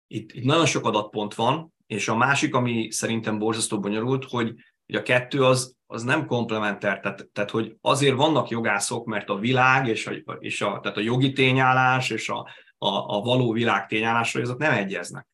[0.07, 4.55] itt, itt nagyon sok adatpont van, és a másik, ami szerintem borzasztó bonyolult, hogy,
[4.87, 9.39] hogy a kettő az, az nem komplementer, tehát, tehát hogy azért vannak jogászok, mert a
[9.39, 13.87] világ és a, és a, tehát a jogi tényállás és a, a, a való világ
[13.87, 15.27] tényállásra azok nem egyeznek.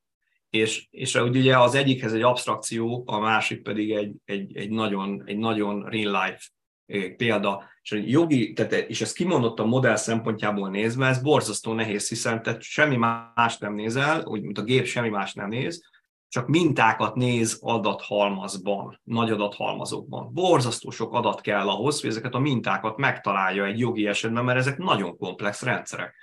[0.51, 5.39] És, és ugye az egyikhez egy abstrakció, a másik pedig egy, egy, egy, nagyon, egy
[5.39, 7.65] nagyon real life példa.
[7.83, 12.63] És jogi, tehát, és ezt kimondott a modell szempontjából nézve, ez borzasztó nehéz, hiszen tehát
[12.63, 15.83] semmi más nem nézel, úgy, mint a gép semmi más nem néz,
[16.29, 20.33] csak mintákat néz adathalmazban, nagy adathalmazokban.
[20.33, 24.79] Borzasztó sok adat kell ahhoz, hogy ezeket a mintákat megtalálja egy jogi esetben, mert ezek
[24.79, 26.15] nagyon komplex rendszerek.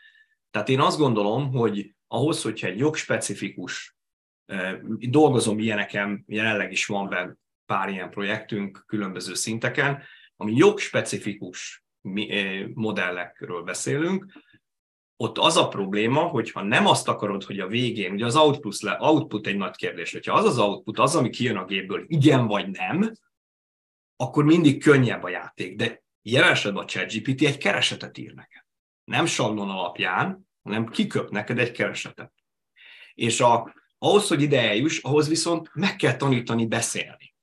[0.51, 3.95] Tehát én azt gondolom, hogy ahhoz, hogyha egy jogspecifikus,
[4.99, 10.01] dolgozom ilyeneken, jelenleg is van benne pár ilyen projektünk különböző szinteken,
[10.35, 11.85] ami jogspecifikus
[12.73, 14.25] modellekről beszélünk,
[15.17, 18.97] ott az a probléma, hogyha nem azt akarod, hogy a végén, ugye az output, le,
[18.99, 22.69] output egy nagy kérdés, hogyha az az output, az, ami kijön a gépből, igen vagy
[22.69, 23.11] nem,
[24.15, 25.75] akkor mindig könnyebb a játék.
[25.75, 28.63] De jelen a ChatGPT egy keresetet ír neked.
[29.03, 32.33] Nem sablon alapján, hanem kiköp neked egy keresetet.
[33.13, 37.35] És a, ahhoz, hogy ide eljuss, ahhoz viszont meg kell tanítani beszélni.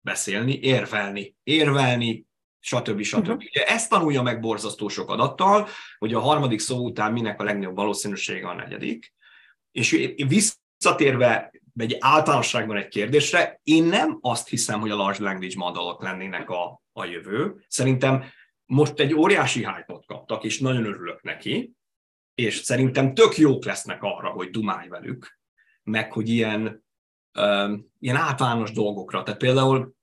[0.00, 1.36] Beszélni, érvelni.
[1.42, 2.26] Érvelni,
[2.62, 3.02] stb.
[3.02, 3.18] stb.
[3.18, 3.36] Uh-huh.
[3.36, 7.76] Ugye ezt tanulja meg borzasztó sok adattal, hogy a harmadik szó után minek a legnagyobb
[7.76, 9.14] valószínűsége a negyedik.
[9.70, 16.02] És visszatérve egy általánosságban egy kérdésre, én nem azt hiszem, hogy a large language modelok
[16.02, 17.64] lennének a, a jövő.
[17.68, 18.24] Szerintem
[18.64, 21.72] most egy óriási hype kaptak, és nagyon örülök neki,
[22.34, 25.38] és szerintem tök jók lesznek arra, hogy dumálj velük,
[25.82, 26.84] meg hogy ilyen,
[27.38, 29.22] um, ilyen általános dolgokra.
[29.22, 29.94] Tehát például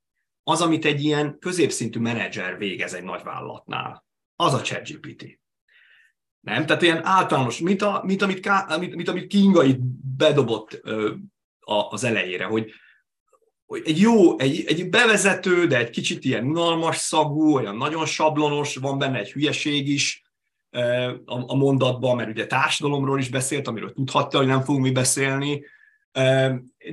[0.50, 5.40] az, amit egy ilyen középszintű menedzser végez egy nagy vállalatnál, az a ChatGPT.
[6.40, 6.66] Nem?
[6.66, 9.80] Tehát ilyen általános, mint, a, mint, amit, mint, mint amit Kinga itt
[10.18, 11.14] bedobott ö,
[11.60, 12.72] a, az elejére, hogy,
[13.66, 18.76] hogy egy jó, egy, egy bevezető, de egy kicsit ilyen unalmas szagú, olyan nagyon sablonos,
[18.76, 20.24] van benne egy hülyeség is
[20.70, 20.82] ö,
[21.26, 25.66] a, a mondatban, mert ugye társadalomról is beszélt, amiről tudhatta, hogy nem fogunk mi beszélni,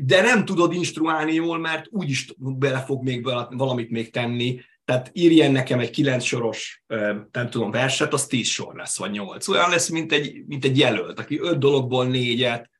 [0.00, 5.52] de nem tudod instruálni jól, mert úgyis bele fog még valamit még tenni, tehát írjen
[5.52, 6.84] nekem egy kilenc soros,
[7.32, 9.48] nem tudom, verset, az tíz sor lesz, vagy nyolc.
[9.48, 12.70] Olyan lesz, mint egy, mint egy jelölt, aki öt dologból négyet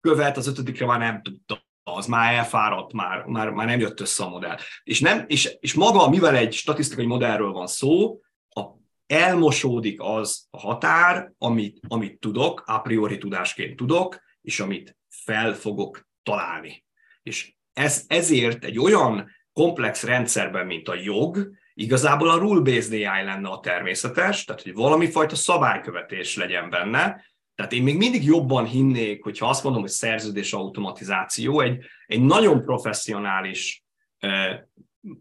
[0.00, 4.24] követ, az ötödikre már nem tudta az már elfáradt, már, már, már nem jött össze
[4.24, 4.56] a modell.
[4.84, 8.62] És, nem, és, és maga, mivel egy statisztikai modellről van szó, a,
[9.06, 16.08] elmosódik az a határ, amit, amit tudok, a priori tudásként tudok, és amit fel fogok
[16.22, 16.84] találni.
[17.22, 23.48] És ez, ezért egy olyan komplex rendszerben, mint a jog, igazából a rule-based AI lenne
[23.48, 27.24] a természetes, tehát hogy valami fajta szabálykövetés legyen benne,
[27.54, 32.62] tehát én még mindig jobban hinnék, hogyha azt mondom, hogy szerződés automatizáció, egy, egy nagyon
[32.62, 33.84] professzionális,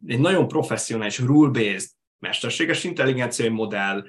[0.06, 4.04] egy nagyon professzionális rule-based mesterséges intelligenciai modell,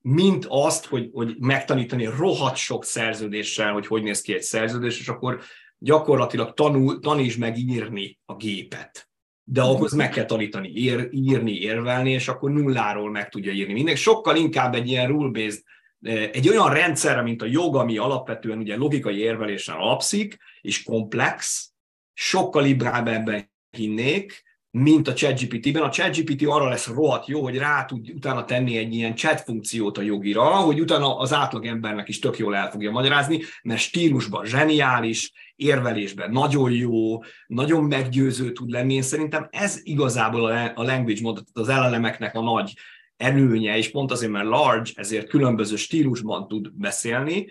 [0.00, 5.08] mint azt, hogy, hogy megtanítani rohadt sok szerződéssel, hogy hogy néz ki egy szerződés, és
[5.08, 5.40] akkor
[5.78, 9.08] gyakorlatilag tanul, tanítsd meg írni a gépet.
[9.44, 13.72] De ahhoz meg kell tanítani ér, írni, érvelni, és akkor nulláról meg tudja írni.
[13.72, 15.62] Mindenki sokkal inkább egy ilyen rule-based,
[16.00, 21.70] eh, egy olyan rendszerre, mint a jog, ami alapvetően ugye logikai érvelésen alapszik, és komplex,
[22.12, 25.82] sokkal inkább ebben hinnék, mint a ChatGPT-ben.
[25.82, 29.98] A ChatGPT arra lesz rohadt jó, hogy rá tud utána tenni egy ilyen chat funkciót
[29.98, 35.32] a jogira, hogy utána az átlagembernek is tök jól el fogja magyarázni, mert stílusban zseniális,
[35.56, 38.94] érvelésben nagyon jó, nagyon meggyőző tud lenni.
[38.94, 42.72] Én szerintem ez igazából a language mod, az elelemeknek a nagy
[43.16, 47.46] erőnye, és pont azért, mert large, ezért különböző stílusban tud beszélni,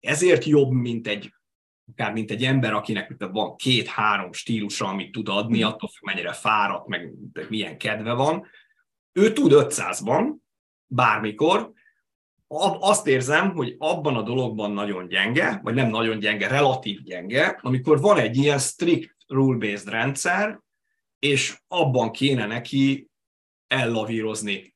[0.00, 1.32] ezért jobb, mint egy
[1.92, 5.68] akár mint egy ember, akinek van két-három stílusa, amit tud adni, hmm.
[5.68, 7.12] attól függ, mennyire fáradt, meg
[7.48, 8.46] milyen kedve van.
[9.12, 10.34] Ő tud 500-ban,
[10.86, 11.72] bármikor,
[12.48, 18.00] azt érzem, hogy abban a dologban nagyon gyenge, vagy nem nagyon gyenge, relatív gyenge, amikor
[18.00, 20.60] van egy ilyen strict rule-based rendszer,
[21.18, 23.08] és abban kéne neki
[23.66, 24.75] ellavírozni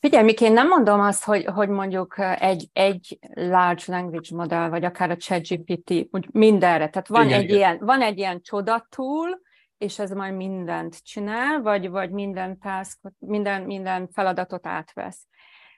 [0.00, 4.84] Figyelj, Miki, én nem mondom azt, hogy, hogy mondjuk egy, egy large language model, vagy
[4.84, 6.88] akár a ChatGPT, úgy mindenre.
[6.88, 7.56] Tehát van igen, egy, igen.
[7.56, 9.40] Ilyen, van egy ilyen csodatúl,
[9.78, 15.26] és ez majd mindent csinál, vagy, vagy minden taskot, minden, minden feladatot átvesz.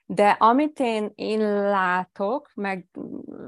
[0.05, 2.87] De amit én, én látok, meg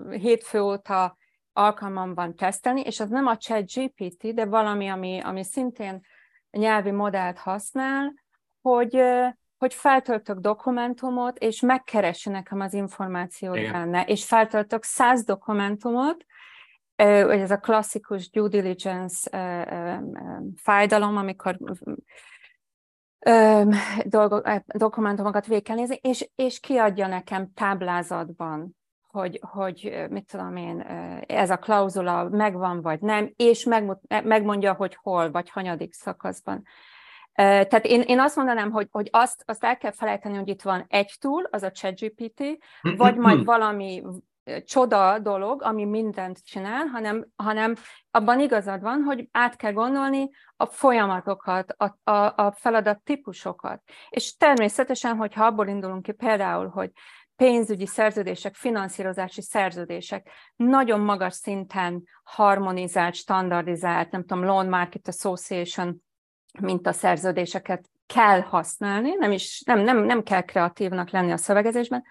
[0.10, 1.18] hétfő óta
[1.54, 6.02] alkalmam van tesztelni, és az nem a ChatGPT, de valami, ami, ami szintén
[6.52, 8.14] nyelvi modellt használ,
[8.62, 9.04] hogy
[9.64, 13.72] hogy feltöltök dokumentumot, és megkeresi nekem az információt Igen.
[13.72, 16.26] benne, és feltöltök száz dokumentumot,
[16.96, 19.30] hogy ez a klasszikus due diligence
[20.56, 21.58] fájdalom, amikor
[24.04, 28.76] dolgok, dokumentumokat végig kell nézni, és, és kiadja nekem táblázatban,
[29.08, 30.80] hogy, hogy mit tudom én,
[31.28, 33.68] ez a klauzula megvan vagy nem, és
[34.08, 36.64] megmondja, hogy hol, vagy hanyadik szakaszban.
[37.36, 40.86] Tehát én, én azt mondanám, hogy, hogy azt, azt el kell felejteni, hogy itt van
[40.88, 42.44] egy tool, az a ChatGPT,
[42.82, 44.04] vagy majd valami
[44.66, 47.76] csoda dolog, ami mindent csinál, hanem, hanem
[48.12, 53.82] abban igazad van, hogy át kell gondolni a folyamatokat, a, a, a feladat típusokat.
[54.10, 56.92] És természetesen, hogyha abból indulunk ki például, hogy
[57.36, 66.04] pénzügyi szerződések, finanszírozási szerződések nagyon magas szinten harmonizált, standardizált, nem tudom, Loan Market Association
[66.60, 72.04] mint a szerződéseket kell használni, nem, is, nem, nem, nem kell kreatívnak lenni a szövegezésben,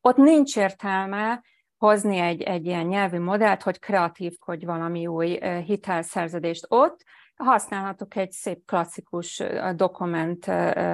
[0.00, 1.42] ott nincs értelme
[1.76, 7.04] hozni egy, egy ilyen nyelvi modellt, hogy kreatívkodj valami új hitelszerződést ott,
[7.36, 9.42] használhatok egy szép klasszikus
[9.74, 10.46] dokument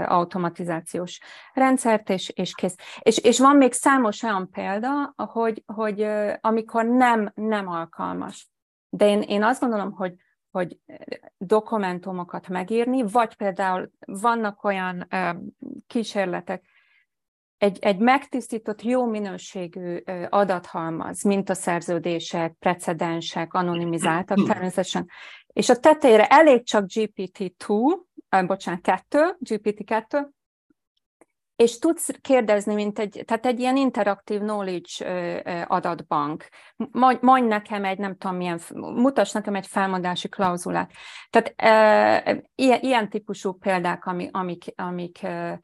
[0.05, 1.21] automatizációs
[1.53, 2.77] rendszert, és, és kész.
[3.01, 6.07] És, és van még számos olyan példa, hogy, hogy
[6.41, 8.49] amikor nem, nem alkalmas.
[8.89, 10.15] De én, én azt gondolom, hogy,
[10.57, 10.79] hogy
[11.39, 15.09] dokumentumokat megírni, vagy például vannak olyan
[15.87, 16.65] kísérletek,
[17.59, 25.09] egy, egy megtisztított, jó minőségű adathalmaz, mint a szerződések, precedensek, anonimizáltak természetesen,
[25.47, 27.97] és a tetejére elég csak GPT-2,
[28.47, 30.27] bocsánat, 2, GPT-2,
[31.57, 36.49] és tudsz kérdezni, mint egy, tehát egy ilyen interaktív knowledge adatbank.
[37.21, 40.93] Mondj nekem egy, nem tudom milyen, mutass nekem egy felmondási klauzulát.
[41.31, 41.55] Tehát
[42.55, 45.61] ilyen, ilyen típusú példák, amik, amik e,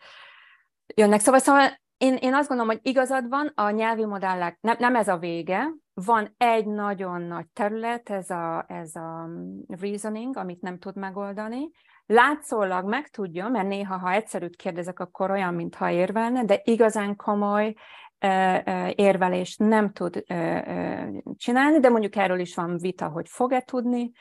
[0.95, 1.21] jönnek.
[1.21, 5.09] Szóval, szóval én, én azt gondolom, hogy igazad van, a nyelvi modellek, nem, nem ez
[5.09, 9.29] a vége, van egy nagyon nagy terület, ez a, ez a
[9.67, 11.71] reasoning, amit nem tud megoldani.
[12.07, 17.75] Látszólag meg tudja, mert néha, ha egyszerűt kérdezek, akkor olyan, mintha érvelne, de igazán komoly
[18.95, 20.25] érvelést nem tud
[21.37, 24.13] csinálni, de mondjuk erről is van vita, hogy fog-e tudni.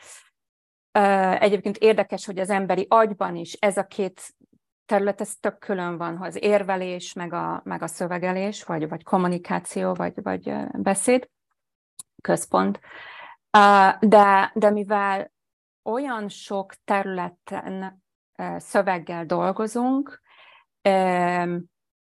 [1.39, 4.22] Egyébként érdekes, hogy az emberi agyban is ez a két
[4.86, 9.94] terület, ez tök külön van, az érvelés, meg a, meg a szövegelés, vagy, vagy kommunikáció,
[9.94, 11.30] vagy, vagy beszéd
[12.22, 12.80] központ.
[14.00, 15.32] De, de mivel
[15.84, 18.04] olyan sok területen
[18.58, 20.22] szöveggel dolgozunk,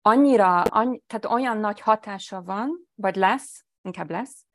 [0.02, 4.46] annyira, annyi, tehát olyan nagy hatása van, vagy lesz, inkább lesz,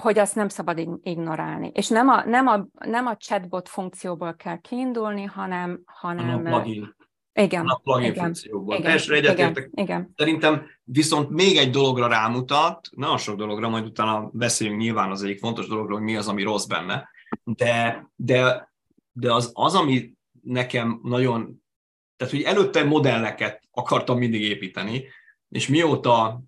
[0.00, 1.70] hogy azt nem szabad ignorálni.
[1.74, 5.80] És nem a, nem a, nem a chatbot funkcióból kell kiindulni, hanem...
[5.84, 6.96] hanem a plugin.
[7.32, 7.66] Igen.
[7.66, 8.72] A plugin igen, funkcióból.
[8.72, 9.68] Igen, Teljesen egyetértek.
[9.72, 10.12] Igen, igen.
[10.16, 15.38] Szerintem viszont még egy dologra rámutat, nagyon sok dologra, majd utána beszéljünk nyilván az egyik
[15.38, 17.08] fontos dologról, hogy mi az, ami rossz benne,
[17.44, 18.72] de, de,
[19.12, 21.64] de az, az, ami nekem nagyon,
[22.16, 25.08] tehát hogy előtte modelleket akartam mindig építeni,
[25.48, 26.42] és mióta,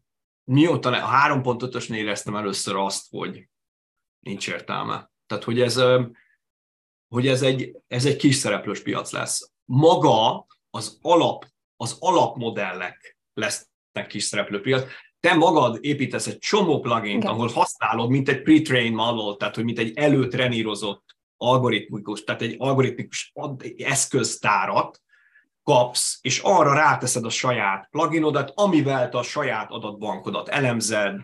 [0.44, 3.48] mióta a 3.5-ösnél éreztem először azt, hogy
[4.18, 5.10] nincs értelme.
[5.26, 5.80] Tehát, hogy ez,
[7.08, 9.52] hogy ez egy, ez egy kis szereplős piac lesz.
[9.64, 11.46] Maga az alap,
[11.76, 14.90] az alapmodellek lesznek kis szereplő piac.
[15.20, 19.78] Te magad építesz egy csomó plugin ahol használod, mint egy pre-trained model, tehát hogy mint
[19.78, 23.32] egy előtrenírozott algoritmikus, tehát egy algoritmikus
[23.76, 25.00] eszköztárat
[25.62, 31.20] kapsz, és arra ráteszed a saját pluginodat, amivel te a saját adatbankodat elemzed,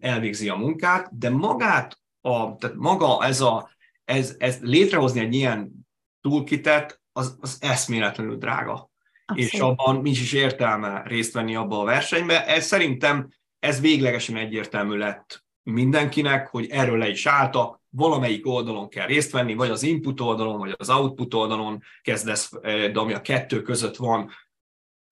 [0.00, 3.70] elvégzi a munkát, de magát, a, tehát maga ez a,
[4.04, 5.86] ez, ez létrehozni egy ilyen
[6.20, 8.90] toolkitet, az, az eszméletlenül drága.
[9.26, 9.52] Abszolút.
[9.52, 12.46] És abban nincs is értelme részt venni abba a versenybe.
[12.46, 19.06] Ez szerintem ez véglegesen egyértelmű lett mindenkinek, hogy erről le is álltak, valamelyik oldalon kell
[19.06, 23.20] részt venni, vagy az input oldalon, vagy az output oldalon kezdesz, eh, de ami a
[23.20, 24.30] kettő között van,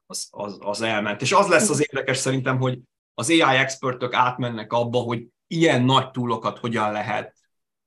[0.07, 1.23] az, az, az elment.
[1.23, 2.79] És az lesz az érdekes szerintem, hogy
[3.15, 7.35] az AI expertök átmennek abba, hogy ilyen nagy túlokat hogyan lehet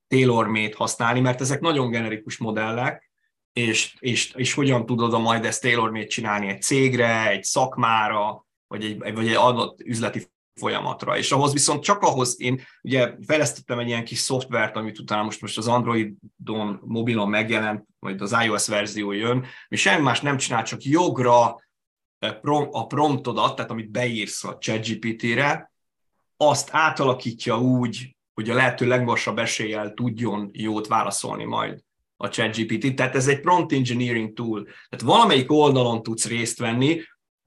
[0.08, 3.05] tailor használni, mert ezek nagyon generikus modellek,
[3.56, 8.84] és, és, és hogyan tudod a majd ezt tailor csinálni egy cégre, egy szakmára, vagy
[8.84, 10.26] egy, vagy egy adott üzleti
[10.60, 11.18] folyamatra.
[11.18, 15.40] És ahhoz viszont csak ahhoz, én ugye fejlesztettem egy ilyen kis szoftvert, amit utána most,
[15.40, 20.62] most az Androidon, mobilon megjelent, vagy az iOS verzió jön, és semmi más nem csinál,
[20.62, 21.60] csak jogra
[22.18, 22.36] eh,
[22.70, 25.72] a promptodat, tehát amit beírsz a ChatGPT-re,
[26.36, 31.84] azt átalakítja úgy, hogy a lehető legmagasabb eséllyel tudjon jót válaszolni majd
[32.16, 34.64] a ChatGPT, tehát ez egy prompt engineering tool.
[34.64, 37.00] Tehát valamelyik oldalon tudsz részt venni,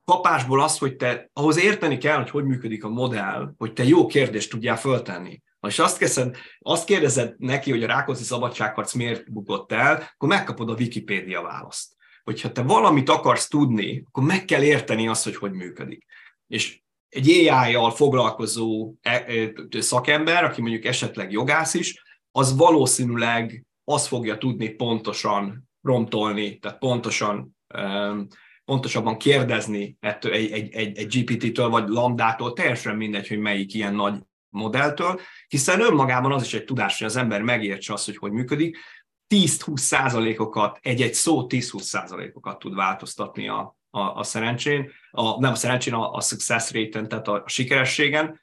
[0.06, 4.06] kapásból az, hogy te ahhoz érteni kell, hogy hogy működik a modell, hogy te jó
[4.06, 5.42] kérdést tudjál föltenni.
[5.68, 10.70] És azt, kezded, azt kérdezed neki, hogy a Rákóczi szabadságharc miért bukott el, akkor megkapod
[10.70, 11.96] a Wikipédia választ.
[12.24, 16.06] Hogyha te valamit akarsz tudni, akkor meg kell érteni azt, hogy hogy működik.
[16.48, 24.08] És egy AI-jal foglalkozó e, e, szakember, aki mondjuk esetleg jogász is, az valószínűleg azt
[24.08, 27.58] fogja tudni pontosan promptolni, tehát pontosan
[28.66, 33.96] pontosabban kérdezni ettől egy, egy, egy, egy GPT-től vagy lambdától, teljesen mindegy, hogy melyik ilyen
[33.96, 34.16] nagy
[34.50, 38.78] modelltől, hiszen önmagában az is egy tudás, hogy az ember megértse azt, hogy hogy működik,
[39.36, 45.56] 10-20 százalékokat, egy-egy szó 10-20 százalékokat tud változtatni a, a, a szerencsén, a, nem a
[45.56, 48.40] szerencsén, a, a success rate-en, tehát a, a sikerességen,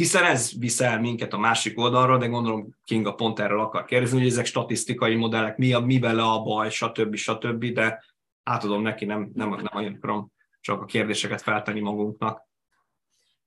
[0.00, 4.26] hiszen ez viszel minket a másik oldalra, de gondolom Kinga pont erről akar kérdezni, hogy
[4.26, 7.14] ezek statisztikai modellek, mi, a, mi vele a baj, stb.
[7.14, 8.04] stb., de
[8.42, 12.48] átadom neki, nem, nem, nem akarom csak a kérdéseket feltenni magunknak.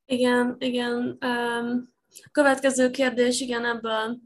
[0.06, 1.18] Igen, igen.
[1.26, 1.94] Um,
[2.32, 4.18] következő kérdés, igen, ebből,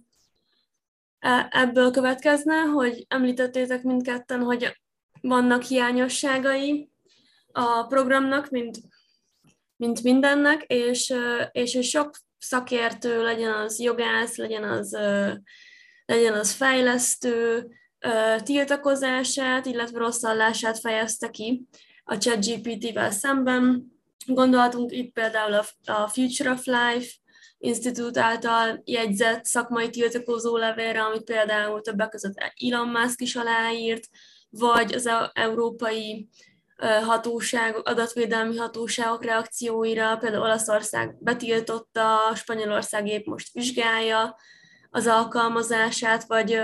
[1.19, 4.81] e, ebből következne, hogy említettétek mindketten, hogy
[5.21, 6.89] vannak hiányosságai
[7.51, 8.79] a programnak, mint,
[9.77, 11.13] mint mindennek, és,
[11.51, 14.97] és sok szakértő, legyen az jogász, legyen az,
[16.05, 17.67] legyen az fejlesztő,
[18.43, 21.67] tiltakozását, illetve rosszallását fejezte ki
[22.03, 23.85] a ChatGPT-vel szemben.
[24.25, 25.53] Gondolhatunk itt például
[25.85, 27.11] a Future of Life
[27.57, 34.09] Institute által jegyzett szakmai tiltakozó levélre, amit például többek között Elon Musk is aláírt,
[34.49, 36.29] vagy az európai
[36.85, 44.35] hatóság, adatvédelmi hatóságok reakcióira, például Olaszország betiltotta, Spanyolország épp most vizsgálja
[44.89, 46.59] az alkalmazását, vagy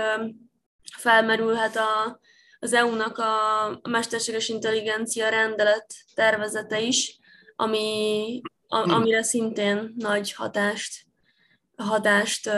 [0.96, 2.20] felmerülhet a,
[2.58, 7.18] az EU-nak a, mesterséges intelligencia rendelet tervezete is,
[7.56, 8.90] ami, a, hm.
[8.90, 11.06] amire szintén nagy hatást,
[11.76, 12.50] hatást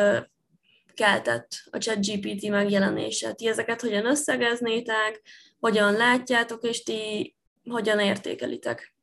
[0.94, 3.32] keltett a ChatGPT megjelenése.
[3.32, 5.22] Ti ezeket hogyan összegeznétek,
[5.60, 7.35] hogyan látjátok, és ti
[7.70, 8.94] hogyan értékelitek?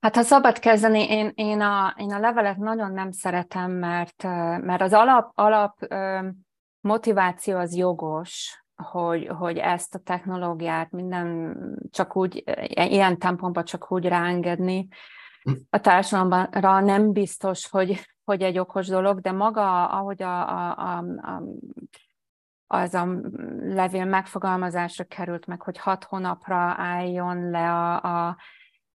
[0.00, 4.22] Hát ha szabad kezdeni, én, én, a, én a levelet nagyon nem szeretem, mert,
[4.62, 5.78] mert az alap, alap
[6.80, 11.56] motiváció az jogos, hogy, hogy ezt a technológiát minden
[11.90, 12.42] csak úgy,
[12.74, 14.88] ilyen tempóban csak úgy ráengedni.
[15.70, 20.98] A társadalomra nem biztos, hogy, hogy egy okos dolog, de maga, ahogy a, a, a,
[21.20, 21.42] a
[22.72, 23.08] az a
[23.60, 28.36] levél megfogalmazásra került meg, hogy hat hónapra álljon le a, a,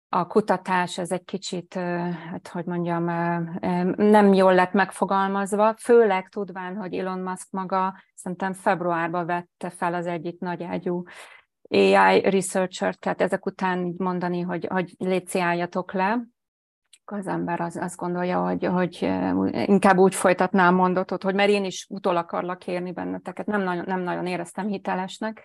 [0.09, 1.73] a kutatás, ez egy kicsit,
[2.31, 3.03] hát hogy mondjam,
[3.95, 10.05] nem jól lett megfogalmazva, főleg tudván, hogy Elon Musk maga szerintem februárban vette fel az
[10.05, 11.03] egyik nagy ágyú
[11.69, 15.43] AI researcher tehát ezek után így mondani, hogy, hogy légy
[15.91, 16.19] le,
[17.11, 19.09] az ember az, azt gondolja, hogy, hogy
[19.65, 23.83] inkább úgy folytatná a mondatot, hogy mert én is utol akarlak kérni benneteket, nem nagyon,
[23.87, 25.43] nem nagyon éreztem hitelesnek.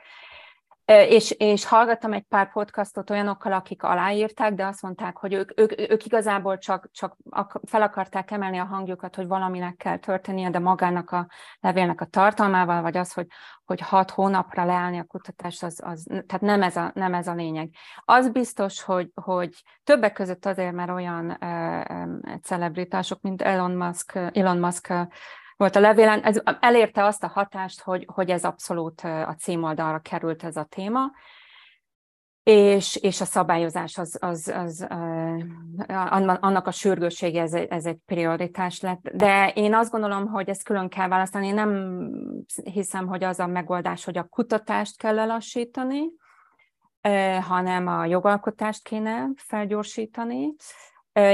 [0.84, 5.90] És, és hallgattam egy pár podcastot olyanokkal, akik aláírták, de azt mondták, hogy ők, ők,
[5.90, 7.16] ők igazából csak, csak
[7.62, 11.26] fel akarták emelni a hangjukat, hogy valaminek kell történnie, de magának a
[11.60, 13.26] levélnek a tartalmával, vagy az, hogy,
[13.64, 17.34] hogy hat hónapra leállni a kutatás, az, az, tehát nem ez, a, nem ez a
[17.34, 17.70] lényeg.
[18.04, 24.58] Az biztos, hogy, hogy többek között azért, mert olyan uh, celebritások, mint Elon Musk, Elon
[24.58, 24.92] Musk
[25.62, 30.44] volt a levélen, ez elérte azt a hatást, hogy, hogy ez abszolút a címoldalra került
[30.44, 31.10] ez a téma,
[32.42, 34.86] és, és a szabályozás az, az, az
[36.40, 39.08] annak a sürgőssége ez, ez egy prioritás lett.
[39.12, 41.46] De én azt gondolom, hogy ezt külön kell választani.
[41.46, 41.98] Én nem
[42.64, 46.02] hiszem, hogy az a megoldás, hogy a kutatást kell lelassítani,
[47.40, 50.54] hanem a jogalkotást kéne felgyorsítani,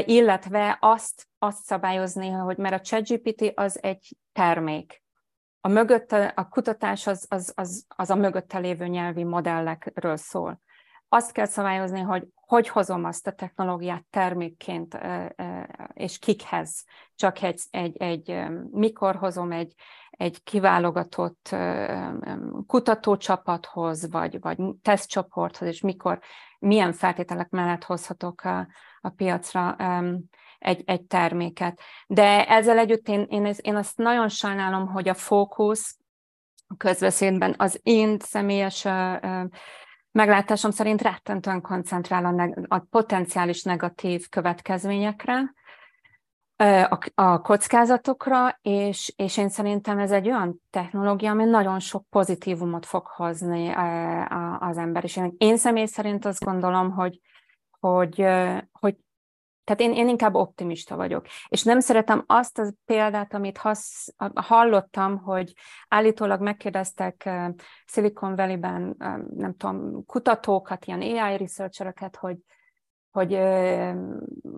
[0.04, 5.02] illetve azt, azt szabályozni, hogy mert a ChatGPT az egy termék.
[5.60, 10.60] A, mögötte, a kutatás az, az, az, az a mögötte lévő nyelvi modellekről szól.
[11.08, 14.98] Azt kell szabályozni, hogy hogy hozom azt a technológiát termékként,
[15.92, 16.84] és kikhez.
[17.14, 19.74] Csak egy, egy, egy mikor hozom egy,
[20.10, 21.56] egy kiválogatott
[22.66, 26.18] kutatócsapathoz, vagy, vagy tesztcsoporthoz, és mikor,
[26.58, 28.68] milyen feltételek mellett hozhatok a,
[29.00, 29.76] a piacra
[30.58, 31.80] egy, egy terméket.
[32.06, 35.96] De ezzel együtt én, én, én azt nagyon sajnálom, hogy a fókusz
[36.66, 38.86] a közbeszédben az én személyes
[40.10, 45.52] meglátásom szerint rettentően koncentrál a, neg- a potenciális negatív következményekre,
[46.64, 52.86] a, a kockázatokra, és, és én szerintem ez egy olyan technológia, ami nagyon sok pozitívumot
[52.86, 53.68] fog hozni
[54.58, 55.32] az emberiségnek.
[55.36, 57.20] Én személy szerint azt gondolom, hogy,
[57.80, 58.26] hogy,
[58.72, 58.96] hogy
[59.68, 61.26] tehát én, én inkább optimista vagyok.
[61.48, 65.52] És nem szeretem azt a példát, amit hasz, hallottam, hogy
[65.88, 67.48] állítólag megkérdeztek uh,
[67.86, 72.36] Silicon Valley-ben, uh, nem tudom, kutatókat, ilyen AI researchereket, hogy
[73.10, 73.38] hogy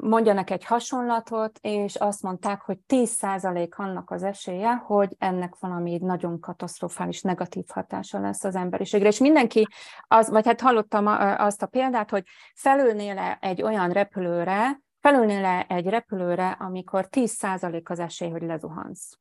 [0.00, 6.40] mondjanak egy hasonlatot, és azt mondták, hogy 10% annak az esélye, hogy ennek valami nagyon
[6.40, 9.08] katasztrofális negatív hatása lesz az emberiségre.
[9.08, 9.66] És mindenki,
[10.08, 11.06] az, vagy hát hallottam
[11.38, 18.30] azt a példát, hogy felülnél egy olyan repülőre, felülnél egy repülőre, amikor 10% az esély,
[18.30, 19.18] hogy lezuhansz.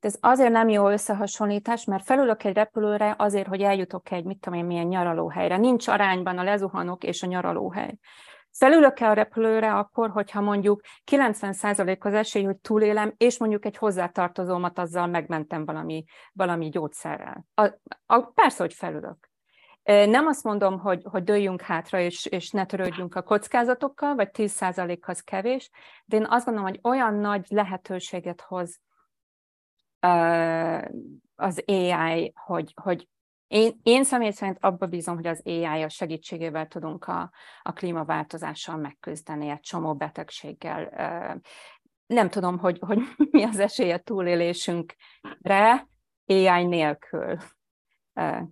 [0.00, 4.40] De ez azért nem jó összehasonlítás, mert felülök egy repülőre azért, hogy eljutok egy, mit
[4.40, 5.56] tudom én, milyen nyaralóhelyre.
[5.56, 7.98] Nincs arányban a lezuhanok és a nyaralóhely.
[8.50, 14.78] Felülök-e a repülőre akkor, hogyha mondjuk 90% az esély, hogy túlélem, és mondjuk egy hozzátartozómat
[14.78, 17.44] azzal megmentem valami, valami gyógyszerrel.
[17.54, 17.62] A,
[18.06, 19.30] a, persze, hogy felülök.
[19.86, 25.20] Nem azt mondom, hogy, hogy dőljünk hátra, és, és ne törődjünk a kockázatokkal, vagy 10%-hoz
[25.20, 25.70] kevés,
[26.04, 28.80] de én azt gondolom, hogy olyan nagy lehetőséget hoz
[31.34, 33.08] az AI, hogy, hogy
[33.46, 37.30] én, én személy szerint abba bízom, hogy az AI a segítségével tudunk a,
[37.62, 40.90] a klímaváltozással megküzdeni egy csomó betegséggel.
[42.06, 42.98] Nem tudom, hogy, hogy
[43.30, 45.88] mi az esélye túlélésünkre
[46.26, 47.36] AI nélkül.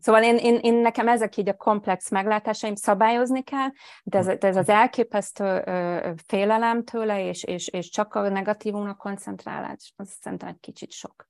[0.01, 3.69] Szóval én, én, én nekem ezek így a komplex meglátásaim szabályozni kell,
[4.05, 5.63] de ez, de ez az elképesztő
[6.27, 11.27] félelem tőle, és, és, és csak a negatívumnak koncentrálás, az szerintem egy kicsit sok.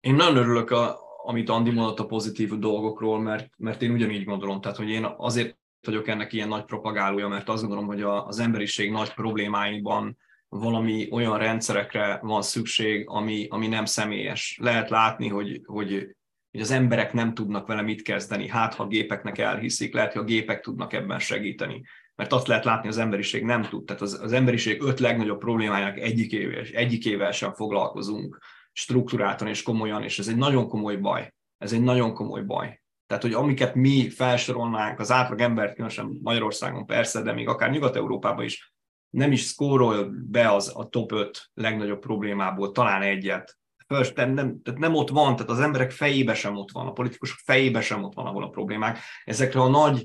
[0.00, 4.60] Én nagyon örülök, a, amit Andi mondott a pozitív dolgokról, mert, mert én ugyanígy gondolom,
[4.60, 8.38] tehát hogy én azért vagyok ennek ilyen nagy propagálója, mert azt gondolom, hogy a, az
[8.38, 10.18] emberiség nagy problémáiban
[10.48, 14.58] valami olyan rendszerekre van szükség, ami, ami nem személyes.
[14.60, 16.16] Lehet látni, hogy, hogy,
[16.54, 18.48] hogy az emberek nem tudnak vele mit kezdeni.
[18.48, 21.82] Hát, ha a gépeknek elhiszik, lehet, hogy a gépek tudnak ebben segíteni.
[22.14, 23.84] Mert azt lehet látni, az emberiség nem tud.
[23.84, 28.38] Tehát az, az emberiség öt legnagyobb problémájának egyikével, egyikével sem foglalkozunk
[28.72, 31.34] struktúráltan és komolyan, és ez egy nagyon komoly baj.
[31.58, 32.82] Ez egy nagyon komoly baj.
[33.06, 38.44] Tehát, hogy amiket mi felsorolnánk, az átlag ember, különösen Magyarországon persze, de még akár Nyugat-Európában
[38.44, 38.74] is,
[39.10, 43.58] nem is szkórol be az a top 5 legnagyobb problémából, talán egyet.
[43.86, 47.38] First, nem, tehát nem ott van, tehát az emberek fejébe sem ott van, a politikusok
[47.44, 48.98] fejébe sem ott van, ahol a problémák.
[49.24, 50.02] Ezekre a nagy,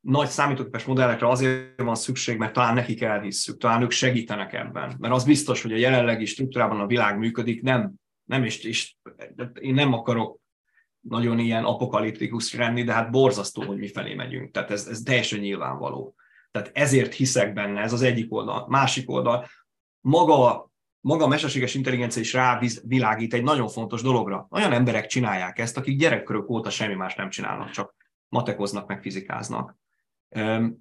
[0.00, 4.96] nagy számítógépes modellekre azért van szükség, mert talán nekik elhisszük, talán ők segítenek ebben.
[4.98, 7.98] Mert az biztos, hogy a jelenlegi struktúrában a világ működik, nem
[8.30, 8.98] nem is, is
[9.60, 10.38] én nem akarok
[11.00, 14.50] nagyon ilyen apokaliptikus lenni, de hát borzasztó, hogy mi felé megyünk.
[14.50, 16.14] Tehát ez, ez teljesen nyilvánvaló.
[16.50, 18.66] Tehát ezért hiszek benne, ez az egyik oldal.
[18.68, 19.46] Másik oldal,
[20.00, 20.69] maga,
[21.00, 24.46] maga a mesterséges intelligencia is rávilágít egy nagyon fontos dologra.
[24.50, 27.94] Olyan emberek csinálják ezt, akik gyerekkörök óta semmi más nem csinálnak, csak
[28.28, 29.76] matekoznak, meg fizikáznak.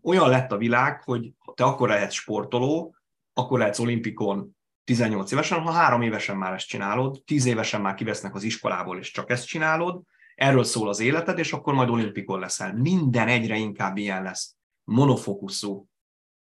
[0.02, 2.96] Olyan lett a világ, hogy te akkor lehetsz sportoló,
[3.34, 8.36] akkor lehetsz olimpikon 18 évesen, ha három évesen már ezt csinálod, 10 évesen már kivesznek
[8.36, 10.02] az iskolából, és csak ezt csinálod,
[10.36, 12.74] erről szól az életed, és akkor majd olimpikon leszel.
[12.74, 14.56] Minden egyre inkább ilyen lesz.
[14.84, 15.88] Monofokuszú.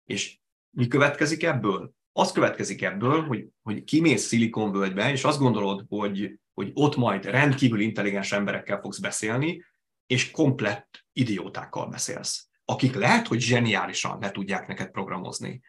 [0.05, 0.39] És
[0.70, 1.93] mi következik ebből?
[2.17, 7.81] Az következik ebből, hogy, hogy kimész szilikonvölgybe, és azt gondolod, hogy, hogy ott majd rendkívül
[7.81, 9.65] intelligens emberekkel fogsz beszélni,
[10.07, 15.61] és komplett idiótákkal beszélsz, akik lehet, hogy zseniálisan le tudják neked programozni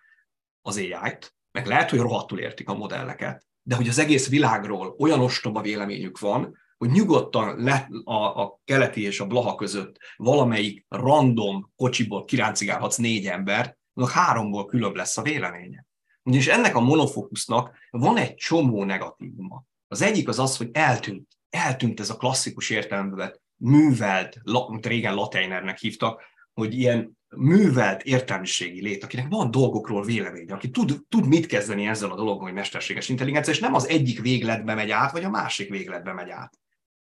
[0.62, 5.20] az AI-t, meg lehet, hogy rohadtul értik a modelleket, de hogy az egész világról olyan
[5.20, 11.72] ostoba véleményük van, hogy nyugodtan le, a, a keleti és a blaha között valamelyik random
[11.76, 15.85] kocsiból kiráncigálhatsz négy embert, annak háromból különb lesz a véleménye.
[16.26, 19.64] Ugyanis ennek a monofokusznak van egy csomó negatívuma.
[19.88, 21.28] Az egyik az az, hogy eltűnt.
[21.50, 26.22] Eltűnt ez a klasszikus értelemben művelt, amit régen lateinernek hívtak,
[26.54, 32.12] hogy ilyen művelt értelmiségi lét, akinek van dolgokról véleménye, aki tud, tud mit kezdeni ezzel
[32.12, 35.70] a dologgal, hogy mesterséges intelligencia, és nem az egyik végletbe megy át, vagy a másik
[35.70, 36.60] végletbe megy át.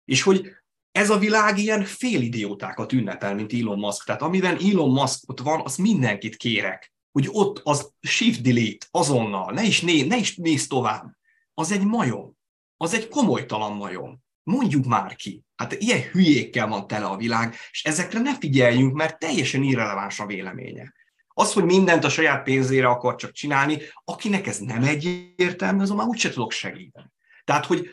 [0.04, 0.50] És hogy
[0.92, 4.04] ez a világ ilyen félidiótákat ünnepel, mint Elon Musk.
[4.04, 9.52] Tehát amiben Elon Musk ott van, az mindenkit kérek, hogy ott az shift delete azonnal,
[9.52, 11.16] ne is, né, ne is nézz tovább.
[11.54, 12.38] Az egy majom.
[12.76, 14.22] Az egy komolytalan majom.
[14.42, 15.44] Mondjuk már ki.
[15.56, 20.26] Hát ilyen hülyékkel van tele a világ, és ezekre ne figyeljünk, mert teljesen irreleváns a
[20.26, 20.92] véleménye.
[21.28, 26.06] Az, hogy mindent a saját pénzére akar csak csinálni, akinek ez nem egyértelmű, azon már
[26.06, 27.11] úgyse tudok segíteni.
[27.44, 27.88] Tehát, hogy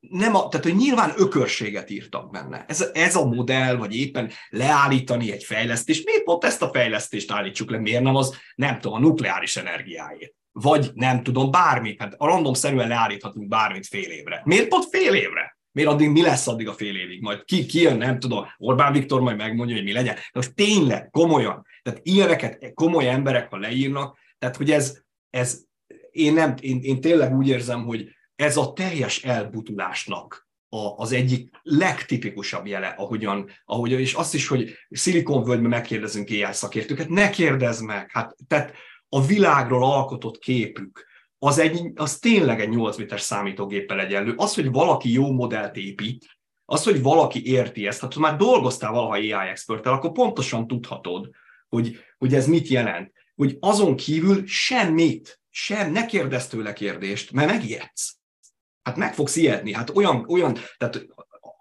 [0.00, 2.64] nem a, tehát, hogy nyilván ökörséget írtak benne.
[2.68, 7.70] Ez, ez a modell, vagy éppen leállítani egy fejlesztést, miért pont ezt a fejlesztést állítsuk
[7.70, 10.32] le, miért nem az, nem tudom, a nukleáris energiáért.
[10.52, 14.42] Vagy nem tudom, bármit, hát a random szerűen leállíthatunk bármit fél évre.
[14.44, 15.58] Miért pont fél évre?
[15.72, 17.20] Miért addig mi lesz addig a fél évig?
[17.20, 20.14] Majd ki, ki jön, nem tudom, Orbán Viktor majd megmondja, hogy mi legyen.
[20.14, 21.66] De most tényleg, komolyan.
[21.82, 25.60] Tehát ilyeneket komoly emberek, ha leírnak, tehát hogy ez, ez
[26.10, 30.48] én, nem, én, én tényleg úgy érzem, hogy ez a teljes elbutulásnak
[30.96, 37.30] az egyik legtipikusabb jele, ahogyan, ahogyan, és azt is, hogy szilikonvölgyben megkérdezünk AI szakértőket, ne
[37.30, 38.74] kérdezz meg, hát tehát
[39.08, 41.06] a világról alkotott képük,
[41.38, 44.34] az, egy, az tényleg egy 8 méteres számítógéppel egyenlő.
[44.36, 49.12] Az, hogy valaki jó modellt épít, az, hogy valaki érti ezt, hát már dolgoztál valaha
[49.12, 51.30] AI experttel, akkor pontosan tudhatod,
[51.68, 53.12] hogy, hogy ez mit jelent.
[53.34, 58.16] Hogy azon kívül semmit, sem, ne kérdezz tőle kérdést, mert megijedsz.
[58.84, 59.72] Hát meg fogsz ijedni.
[59.72, 61.06] Hát olyan, olyan, tehát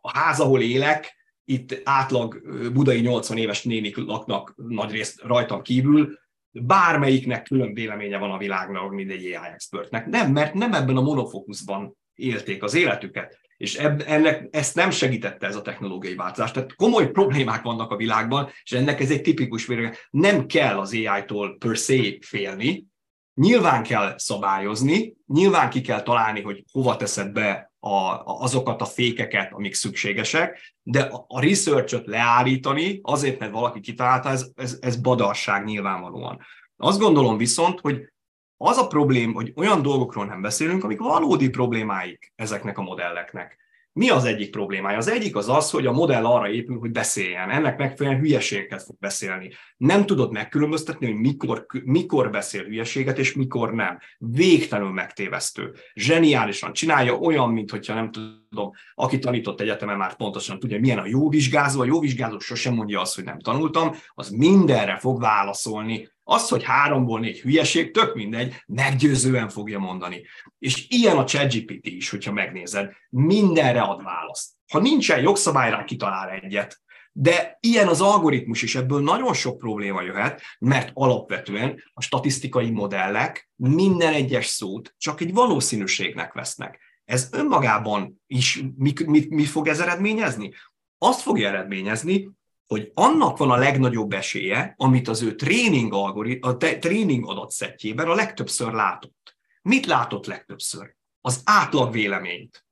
[0.02, 2.42] a ház, ahol élek, itt átlag
[2.74, 6.20] budai 80 éves nénik laknak nagy részt rajtam kívül,
[6.52, 10.06] bármelyiknek külön véleménye van a világnak, mint egy AI expertnek.
[10.06, 15.48] Nem, mert nem ebben a monofókuszban élték az életüket, és eb, ennek, ezt nem segítette
[15.48, 16.52] ez a technológiai változás.
[16.52, 19.94] Tehát komoly problémák vannak a világban, és ennek ez egy tipikus vélemény.
[20.10, 22.86] Nem kell az AI-tól per se félni,
[23.34, 29.52] nyilván kell szabályozni, nyilván ki kell találni, hogy hova teszed be a, azokat a fékeket,
[29.54, 35.64] amik szükségesek, de a, a research leállítani azért, mert valaki kitalálta, ez, ez, ez badarság
[35.64, 36.40] nyilvánvalóan.
[36.78, 38.12] Azt gondolom viszont, hogy
[38.58, 43.63] az a problém, hogy olyan dolgokról nem beszélünk, amik valódi problémáik ezeknek a modelleknek.
[43.94, 44.98] Mi az egyik problémája?
[44.98, 47.50] Az egyik az az, hogy a modell arra épül, hogy beszéljen.
[47.50, 49.52] Ennek megfelelően hülyeségeket fog beszélni.
[49.78, 54.00] Nem tudod megkülönböztetni, hogy mikor, mikor beszél hülyeséget, és mikor nem.
[54.18, 55.74] Végtelenül megtévesztő.
[55.94, 61.30] Zseniálisan csinálja, olyan, mintha nem tudom, aki tanított egyetemen már pontosan tudja, milyen a jó
[61.30, 61.82] vizsgázó.
[61.82, 66.64] A jó vizsgázó sosem mondja azt, hogy nem tanultam, az mindenre fog válaszolni, az, hogy
[66.64, 70.26] háromból négy hülyeség, tök mindegy, meggyőzően fogja mondani.
[70.60, 74.50] És ilyen a ChatGPT is, hogyha megnézed, mindenre ad választ.
[74.72, 76.82] Ha nincsen jogszabály rá, kitalál egyet.
[77.12, 83.50] De ilyen az algoritmus is, ebből nagyon sok probléma jöhet, mert alapvetően a statisztikai modellek
[83.56, 86.80] minden egyes szót csak egy valószínűségnek vesznek.
[87.06, 90.54] Ez önmagában is mi, mi, mi fog ez eredményezni?
[90.98, 92.30] Azt fogja eredményezni,
[92.68, 98.16] hogy annak van a legnagyobb esélye, amit az ő tréning, algorit, a tréning adatszettjében a
[98.16, 99.38] legtöbbször látott.
[99.62, 100.96] Mit látott legtöbbször?
[101.22, 102.66] Az átlag véleményt.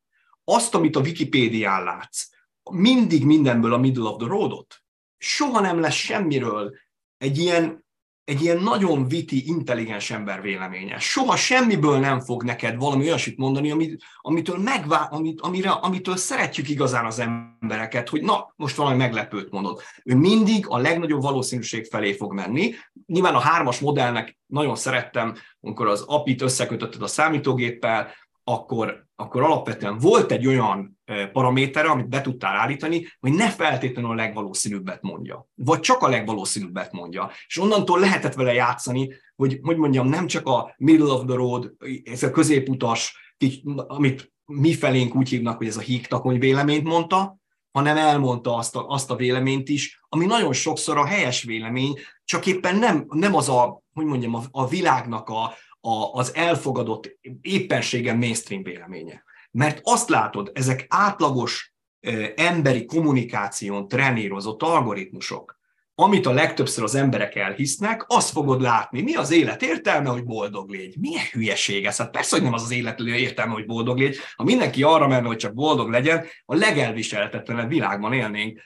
[0.44, 2.30] Azt, amit a Wikipédián látsz.
[2.72, 4.84] Mindig mindenből a middle of the roadot.
[5.18, 6.76] Soha nem lesz semmiről
[7.18, 7.86] egy ilyen
[8.32, 11.00] egy ilyen nagyon viti, intelligens ember véleménye.
[11.00, 16.70] Soha semmiből nem fog neked valami olyasmit mondani, amit, amitől, megvá, amit, amire, amitől szeretjük
[16.70, 19.82] igazán az embereket, hogy na, most valami meglepőt mondod.
[20.04, 22.74] Ő mindig a legnagyobb valószínűség felé fog menni.
[23.06, 28.12] Nyilván a hármas modellnek nagyon szerettem, amikor az API-t összekötötted a számítógéppel,
[28.44, 31.01] akkor, akkor alapvetően volt egy olyan
[31.32, 36.92] paramétere, amit be tudtál állítani, hogy ne feltétlenül a legvalószínűbbet mondja, vagy csak a legvalószínűbbet
[36.92, 37.32] mondja.
[37.48, 41.74] És onnantól lehetett vele játszani, hogy, hogy mondjam, nem csak a middle of the road,
[42.04, 43.34] ez a középutas,
[43.88, 47.40] amit mi felénk úgy hívnak, hogy ez a hígtakony véleményt mondta,
[47.72, 52.46] hanem elmondta azt a, azt a véleményt is, ami nagyon sokszor a helyes vélemény, csak
[52.46, 55.44] éppen nem, nem az a, hogy mondjam, a, a világnak a,
[55.82, 59.24] a, az elfogadott éppenségen mainstream véleménye.
[59.52, 61.74] Mert azt látod, ezek átlagos
[62.36, 65.60] emberi kommunikáción trenírozott algoritmusok,
[65.96, 69.02] amit a legtöbbször az emberek elhisznek, azt fogod látni.
[69.02, 70.98] Mi az élet értelme, hogy boldog légy?
[71.00, 71.98] Milyen hülyeség ez?
[71.98, 74.18] Hát persze, hogy nem az az élet értelme, hogy boldog légy.
[74.36, 78.62] Ha mindenki arra menne, hogy csak boldog legyen, a legelviselhetetlenebb világban élnénk,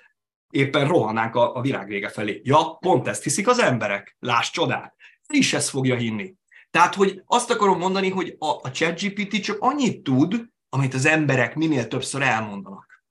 [0.49, 2.41] éppen rohannánk a, a világ vége felé.
[2.43, 4.15] Ja, pont ezt hiszik az emberek.
[4.19, 4.95] Láss csodát.
[5.27, 6.33] is ezt fogja hinni.
[6.71, 10.45] Tehát, hogy azt akarom mondani, hogy a, a ChatGPT csak annyit tud,
[10.75, 13.03] amit az emberek minél többször elmondanak.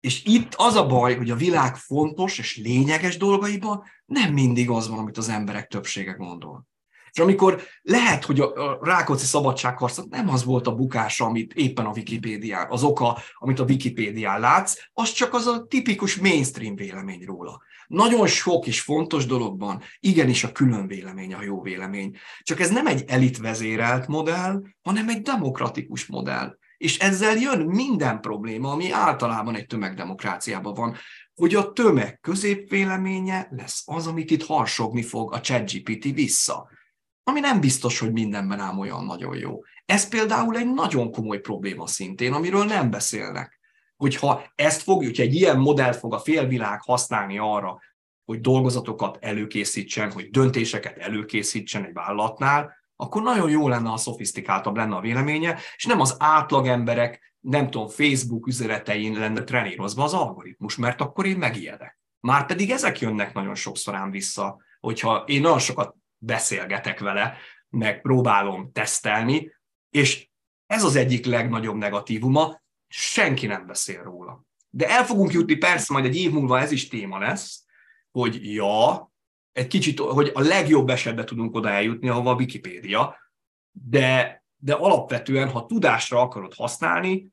[0.00, 4.88] És itt az a baj, hogy a világ fontos és lényeges dolgaiban nem mindig az
[4.88, 6.66] van, amit az emberek többsége gondol.
[7.12, 11.92] És amikor lehet, hogy a Rákóczi szabadságharcnak nem az volt a bukása, amit éppen a
[11.96, 17.62] Wikipédián, az oka, amit a Wikipédián látsz, az csak az a tipikus mainstream vélemény róla.
[17.86, 22.16] Nagyon sok és fontos dologban igenis a külön vélemény a jó vélemény.
[22.42, 26.56] Csak ez nem egy elitvezérelt modell, hanem egy demokratikus modell.
[26.84, 30.96] És ezzel jön minden probléma, ami általában egy tömegdemokráciában van,
[31.34, 36.68] hogy a tömeg középvéleménye lesz az, amit itt harsogni fog a ChatGPT vissza.
[37.22, 39.60] Ami nem biztos, hogy mindenben ám olyan nagyon jó.
[39.84, 43.60] Ez például egy nagyon komoly probléma szintén, amiről nem beszélnek
[43.96, 47.80] hogyha ezt fogjuk, hogyha egy ilyen modell fog a félvilág használni arra,
[48.24, 54.96] hogy dolgozatokat előkészítsen, hogy döntéseket előkészítsen egy vállalatnál, akkor nagyon jó lenne, ha szofisztikáltabb lenne
[54.96, 60.76] a véleménye, és nem az átlag emberek, nem tudom, Facebook üzenetein lenne trenírozva az algoritmus,
[60.76, 61.98] mert akkor én megijedek.
[62.20, 67.36] Márpedig ezek jönnek nagyon sokszor ám vissza, hogyha én nagyon sokat beszélgetek vele,
[67.68, 69.52] meg próbálom tesztelni,
[69.90, 70.28] és
[70.66, 74.44] ez az egyik legnagyobb negatívuma, senki nem beszél róla.
[74.70, 77.64] De el fogunk jutni, persze, majd egy év múlva ez is téma lesz,
[78.10, 79.12] hogy ja,
[79.54, 83.16] egy kicsit, hogy a legjobb esetben tudunk oda eljutni, ahova a Wikipédia,
[83.70, 87.28] de, de alapvetően, ha tudásra akarod használni,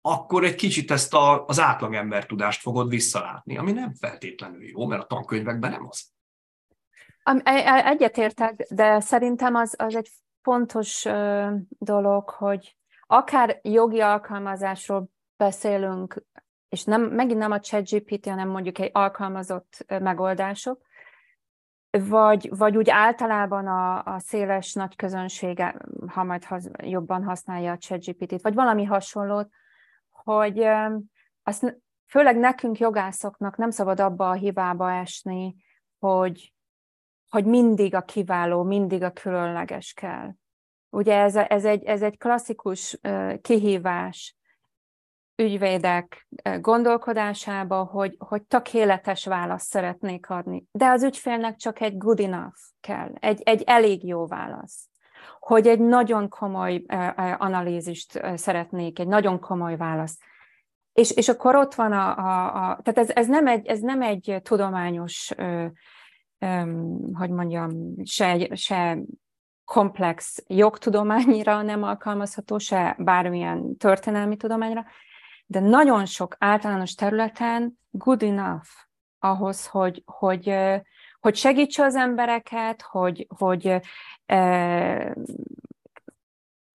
[0.00, 5.02] akkor egy kicsit ezt a, az átlagember tudást fogod visszalátni, ami nem feltétlenül jó, mert
[5.02, 6.12] a tankönyvekben nem az.
[7.22, 10.10] E, e, egyetértek, de szerintem az, az egy
[10.42, 11.06] fontos
[11.78, 16.24] dolog, hogy akár jogi alkalmazásról beszélünk,
[16.68, 20.82] és nem, megint nem a ChatGPT, hanem mondjuk egy alkalmazott megoldások,
[22.02, 25.76] vagy, vagy úgy általában a, a széles nagy közönsége,
[26.06, 29.48] ha majd haz, jobban használja a ChatGPT-t, vagy valami hasonlót,
[30.10, 30.66] hogy
[31.42, 35.56] azt főleg nekünk jogászoknak nem szabad abba a hibába esni,
[35.98, 36.54] hogy,
[37.28, 40.30] hogy mindig a kiváló, mindig a különleges kell.
[40.90, 43.00] Ugye ez, ez, egy, ez egy klasszikus
[43.40, 44.36] kihívás
[45.36, 46.26] ügyvédek
[46.60, 50.64] gondolkodásába, hogy, hogy tökéletes választ szeretnék adni.
[50.72, 54.88] De az ügyfélnek csak egy good enough kell, egy, egy elég jó válasz.
[55.40, 56.84] Hogy egy nagyon komoly
[57.38, 60.22] analízist szeretnék, egy nagyon komoly választ.
[60.92, 64.02] És, és akkor ott van a, a, a tehát ez, ez, nem egy, ez nem
[64.02, 65.66] egy tudományos, ö,
[66.38, 66.62] ö,
[67.12, 68.98] hogy mondjam, se, se
[69.64, 74.84] komplex jogtudományra nem alkalmazható, se bármilyen történelmi tudományra,
[75.46, 78.66] de nagyon sok általános területen good enough
[79.18, 80.54] ahhoz, hogy, hogy,
[81.20, 83.80] hogy segítse az embereket, hogy, hogy
[84.26, 85.16] e,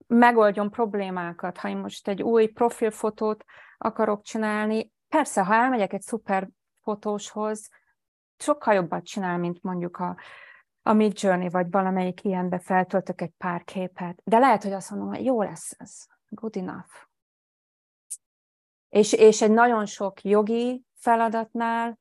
[0.08, 1.58] megoldjon problémákat.
[1.58, 3.44] Ha én most egy új profilfotót
[3.78, 6.50] akarok csinálni, persze, ha elmegyek egy szuper
[6.82, 7.70] fotóshoz,
[8.38, 10.18] sokkal jobbat csinál, mint mondjuk a,
[10.82, 14.22] a Mid vagy valamelyik ilyenbe feltöltök egy pár képet.
[14.24, 17.09] De lehet, hogy azt mondom, hogy jó lesz ez, good enough.
[18.90, 22.00] És, és egy nagyon sok jogi feladatnál,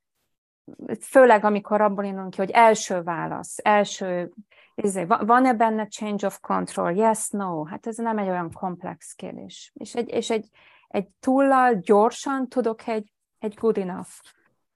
[1.00, 4.32] főleg amikor abból indulunk ki, hogy első válasz, első,
[4.74, 6.92] izé, van-e benne change of control?
[6.92, 7.64] Yes, no.
[7.64, 9.72] Hát ez nem egy olyan komplex kérdés.
[9.74, 10.48] És egy, és egy,
[10.88, 14.10] egy túllal gyorsan tudok egy, egy good enough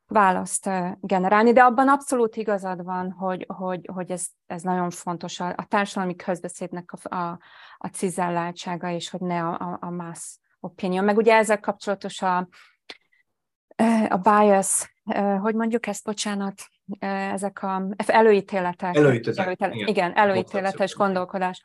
[0.07, 5.55] választ generálni, de abban abszolút igazad van, hogy, hogy, hogy ez, ez nagyon fontos a,
[5.57, 7.39] a társadalmi közbeszédnek a, a,
[7.79, 11.05] a cizelláltsága, és hogy ne a, a, a mass opinion.
[11.05, 12.49] Meg ugye ezzel kapcsolatos a,
[14.09, 14.95] a bias,
[15.41, 16.63] hogy mondjuk ezt, bocsánat,
[16.99, 18.97] ezek a előítéletek.
[18.97, 21.63] Előítéletek, előítéletek igen, igen előítéletes gondolkodás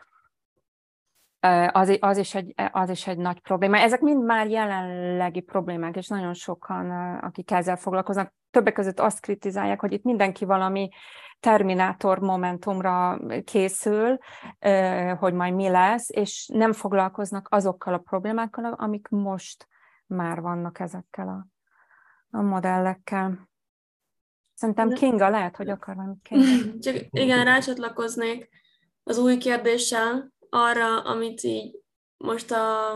[1.71, 3.77] az, az, is egy, az is egy nagy probléma.
[3.77, 9.79] Ezek mind már jelenlegi problémák, és nagyon sokan, akik ezzel foglalkoznak, többek között azt kritizálják,
[9.79, 10.89] hogy itt mindenki valami
[11.39, 14.17] terminátor momentumra készül,
[15.17, 19.67] hogy majd mi lesz, és nem foglalkoznak azokkal a problémákkal, amik most
[20.05, 21.47] már vannak ezekkel a,
[22.37, 23.49] a modellekkel.
[24.53, 26.79] Szerintem Kinga lehet, hogy akar valamit kérdezni.
[26.79, 28.49] Csak igen, rácsatlakoznék
[29.03, 31.79] az új kérdéssel, arra, amit így
[32.17, 32.91] most a,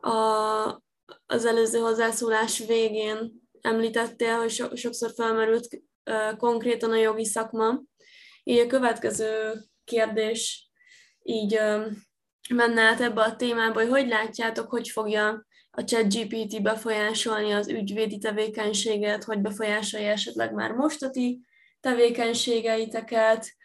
[0.00, 0.82] a,
[1.26, 7.82] az előző hozzászólás végén említettél, hogy so, sokszor felmerült uh, konkrétan a jogi szakma.
[8.42, 9.52] Így a következő
[9.84, 10.70] kérdés
[11.22, 11.86] így uh,
[12.50, 18.18] menne át ebbe a témába, hogy hogy látjátok, hogy fogja a ChatGPT befolyásolni az ügyvédi
[18.18, 21.40] tevékenységet, hogy befolyásolja esetleg már mostati
[21.80, 23.55] tevékenységeiteket,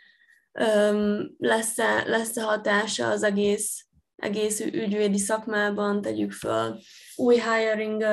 [1.38, 3.86] lesz-e, lesz-e hatása az egész,
[4.16, 6.80] egész ügyvédi szakmában, tegyük föl,
[7.16, 8.06] új hiring,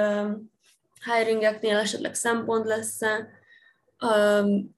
[1.05, 3.29] hiringeknél esetleg szempont lesz-e?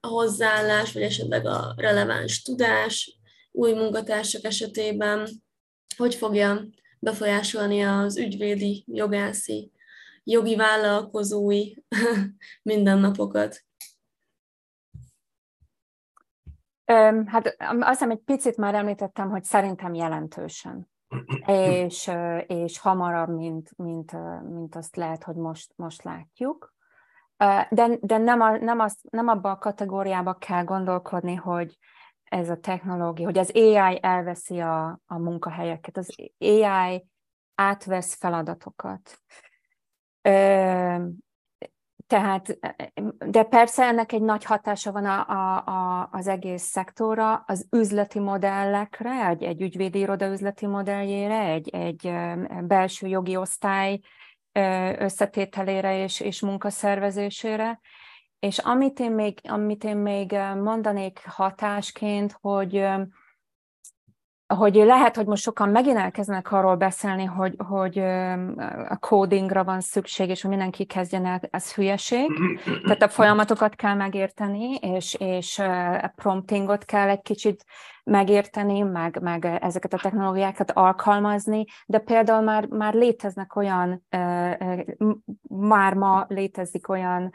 [0.01, 3.19] A hozzáállás, vagy esetleg a releváns tudás
[3.51, 5.27] új munkatársak esetében,
[5.97, 6.67] hogy fogja
[6.99, 9.71] befolyásolni az ügyvédi, jogászi,
[10.23, 11.73] jogi vállalkozói
[12.63, 13.63] mindennapokat.
[17.25, 20.89] Hát azt hiszem egy picit már említettem, hogy szerintem jelentősen.
[21.45, 22.11] és,
[22.47, 24.11] és hamarabb, mint, mint,
[24.49, 26.73] mint azt lehet, hogy most, most látjuk.
[27.69, 31.77] De, de nem, a, nem, az, nem abba a kategóriába kell gondolkodni, hogy
[32.23, 37.05] ez a technológia, hogy az AI elveszi a, a munkahelyeket, az AI
[37.55, 39.21] átvesz feladatokat.
[42.11, 42.59] Tehát,
[43.25, 48.19] de persze ennek egy nagy hatása van a, a, a, az egész szektorra, az üzleti
[48.19, 52.11] modellekre, egy, egy ügyvédi iroda üzleti modelljére, egy, egy
[52.63, 53.99] belső jogi osztály
[54.97, 57.79] összetételére és, és munkaszervezésére.
[58.39, 60.31] És amit én, még, amit én még
[60.63, 62.85] mondanék hatásként, hogy
[64.57, 67.99] hogy lehet, hogy most sokan megint elkezdenek arról beszélni, hogy, hogy
[68.89, 72.27] a codingra van szükség, és hogy mindenki kezdjen el, ez hülyeség.
[72.83, 77.65] Tehát a folyamatokat kell megérteni, és, és a promptingot kell egy kicsit
[78.03, 84.05] megérteni, meg, meg ezeket a technológiákat alkalmazni, de például már, már léteznek olyan,
[85.47, 87.31] már ma létezik olyan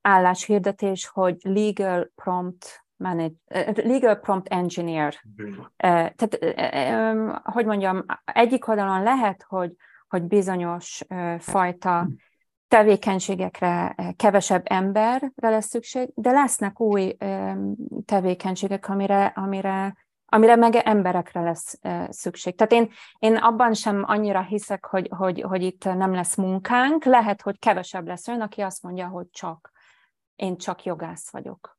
[0.00, 3.34] álláshirdetés, hogy legal prompt manage,
[3.74, 5.14] legal prompt engineer.
[5.76, 6.38] Tehát,
[7.42, 9.72] hogy mondjam, egyik oldalon lehet, hogy,
[10.08, 11.02] hogy bizonyos
[11.38, 12.08] fajta
[12.68, 17.16] tevékenységekre kevesebb emberre lesz szükség, de lesznek új
[18.04, 22.56] tevékenységek, amire, amire, amire meg emberekre lesz szükség.
[22.56, 27.42] Tehát én, én abban sem annyira hiszek, hogy, hogy, hogy itt nem lesz munkánk, lehet,
[27.42, 29.72] hogy kevesebb lesz olyan, aki azt mondja, hogy csak,
[30.36, 31.75] én csak jogász vagyok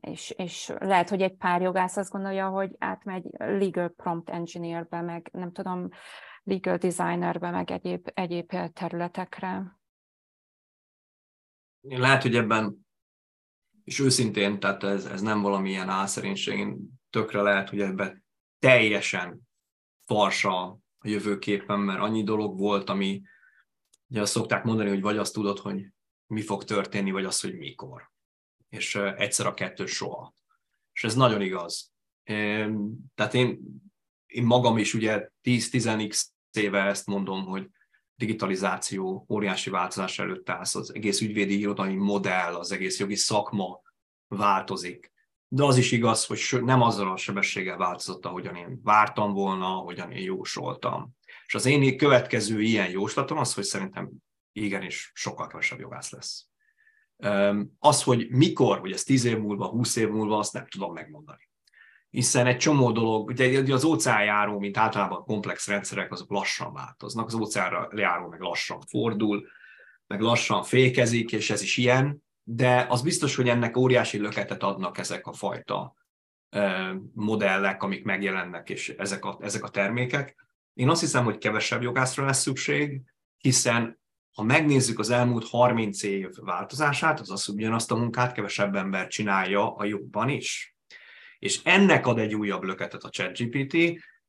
[0.00, 5.28] és, és lehet, hogy egy pár jogász azt gondolja, hogy átmegy legal prompt engineerbe, meg
[5.32, 5.88] nem tudom,
[6.42, 9.78] legal designerbe, meg egyéb, egyéb területekre.
[11.80, 12.86] Lehet, hogy ebben,
[13.84, 16.76] és őszintén, tehát ez, ez nem valamilyen álszerénység, én
[17.10, 18.24] tökre lehet, hogy ebben
[18.58, 19.40] teljesen
[20.06, 20.66] farsa
[20.98, 23.22] a jövőképpen, mert annyi dolog volt, ami
[24.08, 25.88] ugye azt szokták mondani, hogy vagy azt tudod, hogy
[26.26, 28.11] mi fog történni, vagy az, hogy mikor
[28.72, 30.34] és egyszer a kettő soha.
[30.92, 31.92] És ez nagyon igaz.
[33.14, 33.60] Tehát én,
[34.26, 37.68] én magam is ugye 10-10x éve ezt mondom, hogy
[38.14, 43.80] digitalizáció óriási változás előtt állsz, az egész ügyvédi irodai modell, az egész jogi szakma
[44.28, 45.12] változik.
[45.48, 50.10] De az is igaz, hogy nem azzal a sebességgel változott, ahogyan én vártam volna, ahogyan
[50.12, 51.16] én jósoltam.
[51.46, 54.10] És az én következő ilyen jóslatom az, hogy szerintem
[54.52, 56.50] igenis sokkal kevesebb jogász lesz.
[57.78, 61.50] Az, hogy mikor, hogy ez 10 év múlva, 20 év múlva, azt nem tudom megmondani.
[62.10, 67.34] Hiszen egy csomó dolog, ugye az óceánjáró, mint általában komplex rendszerek, azok lassan változnak, az
[67.34, 69.46] óceánra járó meg lassan fordul,
[70.06, 74.98] meg lassan fékezik, és ez is ilyen, de az biztos, hogy ennek óriási löketet adnak
[74.98, 75.94] ezek a fajta
[77.14, 80.36] modellek, amik megjelennek, és ezek a, ezek a termékek.
[80.74, 83.02] Én azt hiszem, hogy kevesebb jogászra lesz szükség,
[83.38, 84.00] hiszen
[84.32, 89.06] ha megnézzük az elmúlt 30 év változását, az az, hogy ugyanazt a munkát kevesebb ember
[89.06, 90.76] csinálja a jobban is.
[91.38, 93.76] És ennek ad egy újabb löketet a ChatGPT.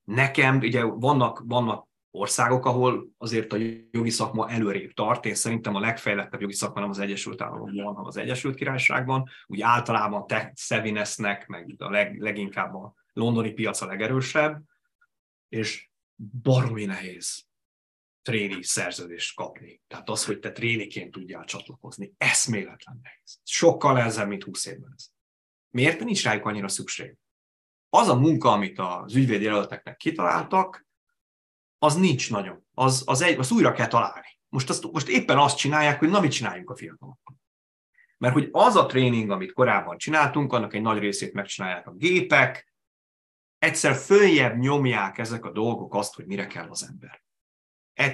[0.04, 3.58] Nekem, ugye vannak, vannak országok, ahol azért a
[3.92, 5.26] jogi szakma előrébb tart.
[5.26, 9.30] Én szerintem a legfejlettebb jogi szakma nem az Egyesült Államokban, hanem az Egyesült Királyságban.
[9.46, 14.62] Úgy általában tech savvinessnek, meg a leg, leginkább a londoni piac a legerősebb,
[15.50, 15.90] és
[16.42, 17.46] baromi nehéz
[18.24, 19.82] tréni szerződést kapni.
[19.88, 23.40] Tehát az, hogy te tréniként tudjál csatlakozni, eszméletlen nehéz.
[23.44, 25.06] Sokkal nehezebb, mint 20 évben ez.
[25.70, 27.18] Miért nincs rájuk annyira szükség?
[27.90, 30.88] Az a munka, amit az ügyvédjelölteknek kitaláltak,
[31.78, 32.66] az nincs nagyon.
[32.74, 34.40] Az, az, egy, az újra kell találni.
[34.50, 37.42] Most, azt, most éppen azt csinálják, hogy na mit csináljunk a fiatalokkal.
[38.18, 42.74] Mert hogy az a tréning, amit korábban csináltunk, annak egy nagy részét megcsinálják a gépek,
[43.58, 47.23] egyszer följebb nyomják ezek a dolgok azt, hogy mire kell az ember.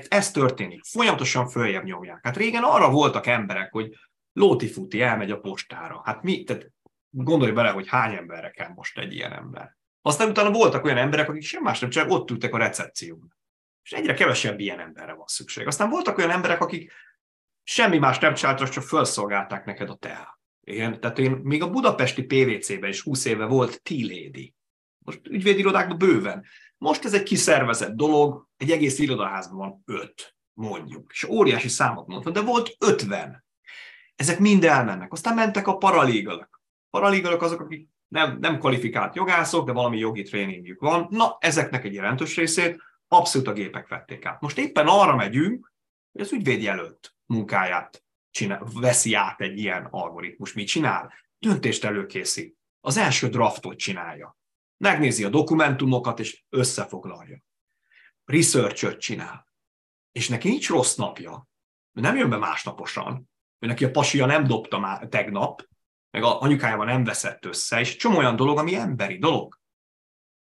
[0.07, 0.83] Ez történik.
[0.83, 2.19] Folyamatosan följebb nyomják.
[2.23, 3.95] Hát régen arra voltak emberek, hogy
[4.33, 6.01] Lóti Futi elmegy a postára.
[6.05, 6.71] Hát mi, tehát
[7.09, 9.77] gondolj bele, hogy hány emberre kell most egy ilyen ember.
[10.01, 13.35] Aztán utána voltak olyan emberek, akik sem más nem csak ott ültek a recepción.
[13.83, 15.67] És egyre kevesebb ilyen emberre van szükség.
[15.67, 16.91] Aztán voltak olyan emberek, akik
[17.63, 20.39] semmi más nem csináltak, csak felszolgálták neked a teát.
[20.63, 24.53] Igen, tehát én még a budapesti PVC-ben is 20 éve volt T-Lady.
[25.05, 26.45] Most ügyvédirodákban bőven.
[26.79, 31.11] Most ez egy kiszervezett dolog, egy egész irodaházban van öt, mondjuk.
[31.11, 33.45] És óriási számot mondtam, de volt ötven.
[34.15, 35.11] Ezek mind elmennek.
[35.11, 36.61] Aztán mentek a paralígalak.
[36.89, 41.07] Paralígalak azok, akik nem, nem kvalifikált jogászok, de valami jogi tréningjük van.
[41.09, 44.41] Na, ezeknek egy jelentős részét abszolút a gépek vették át.
[44.41, 45.73] Most éppen arra megyünk,
[46.11, 50.53] hogy az ügyvédjelölt munkáját csinál, veszi át egy ilyen algoritmus.
[50.53, 51.13] Mit csinál?
[51.39, 52.57] Döntést előkészít.
[52.81, 54.38] Az első draftot csinálja
[54.79, 57.43] megnézi a dokumentumokat, és összefoglalja.
[58.25, 59.47] Research-öt csinál.
[60.11, 61.47] És neki nincs rossz napja.
[61.93, 63.29] Ő nem jön be másnaposan.
[63.59, 65.67] Ő neki a pasia nem dobta már tegnap,
[66.11, 69.59] meg a anyukájával nem veszett össze, és csomó olyan dolog, ami emberi dolog.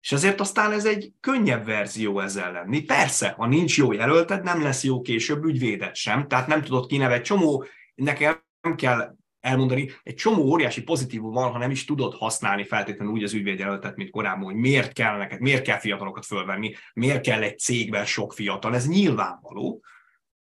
[0.01, 2.81] És ezért aztán ez egy könnyebb verzió ezzel lenni.
[2.81, 7.23] Persze, ha nincs jó jelölted, nem lesz jó később ügyvédet sem, tehát nem tudod kinevet.
[7.23, 7.65] Csomó,
[7.95, 8.43] nekem
[8.75, 9.15] kell
[9.45, 9.91] elmondani.
[10.03, 14.09] Egy csomó óriási pozitívum van, ha nem is tudod használni feltétlenül úgy az ügyvédjelöltet, mint
[14.09, 18.75] korábban, hogy miért kell neked, miért kell fiatalokat fölvenni, miért kell egy cégben sok fiatal,
[18.75, 19.83] ez nyilvánvaló.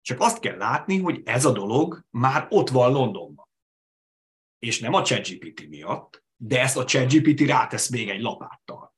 [0.00, 3.48] Csak azt kell látni, hogy ez a dolog már ott van Londonban.
[4.58, 8.96] És nem a ChatGPT miatt, de ezt a ChatGPT rátesz még egy lapáttal.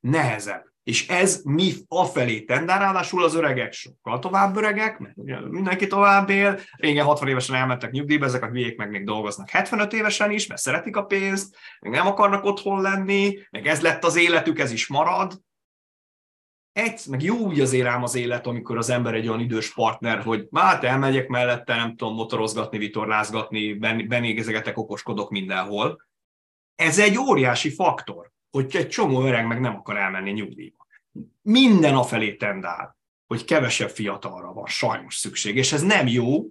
[0.00, 0.69] nehezebb.
[0.82, 6.30] És ez mi afelé tendál, ráadásul az öregek sokkal tovább öregek, mert ugye mindenki tovább
[6.30, 10.46] él, régen 60 évesen elmentek nyugdíjba, ezek a hülyék meg még dolgoznak 75 évesen is,
[10.46, 14.72] mert szeretik a pénzt, meg nem akarnak otthon lenni, meg ez lett az életük, ez
[14.72, 15.40] is marad,
[16.72, 20.22] egy, meg jó úgy azért ám az élet, amikor az ember egy olyan idős partner,
[20.22, 23.72] hogy hát elmegyek mellette, nem tudom motorozgatni, vitorlázgatni,
[24.06, 26.08] benégezegetek, okoskodok mindenhol.
[26.74, 30.86] Ez egy óriási faktor, hogy egy csomó öreg meg nem akar elmenni nyugdíjba.
[31.42, 36.50] Minden afelé tendál, hogy kevesebb fiatalra van sajnos szükség, és ez nem jó,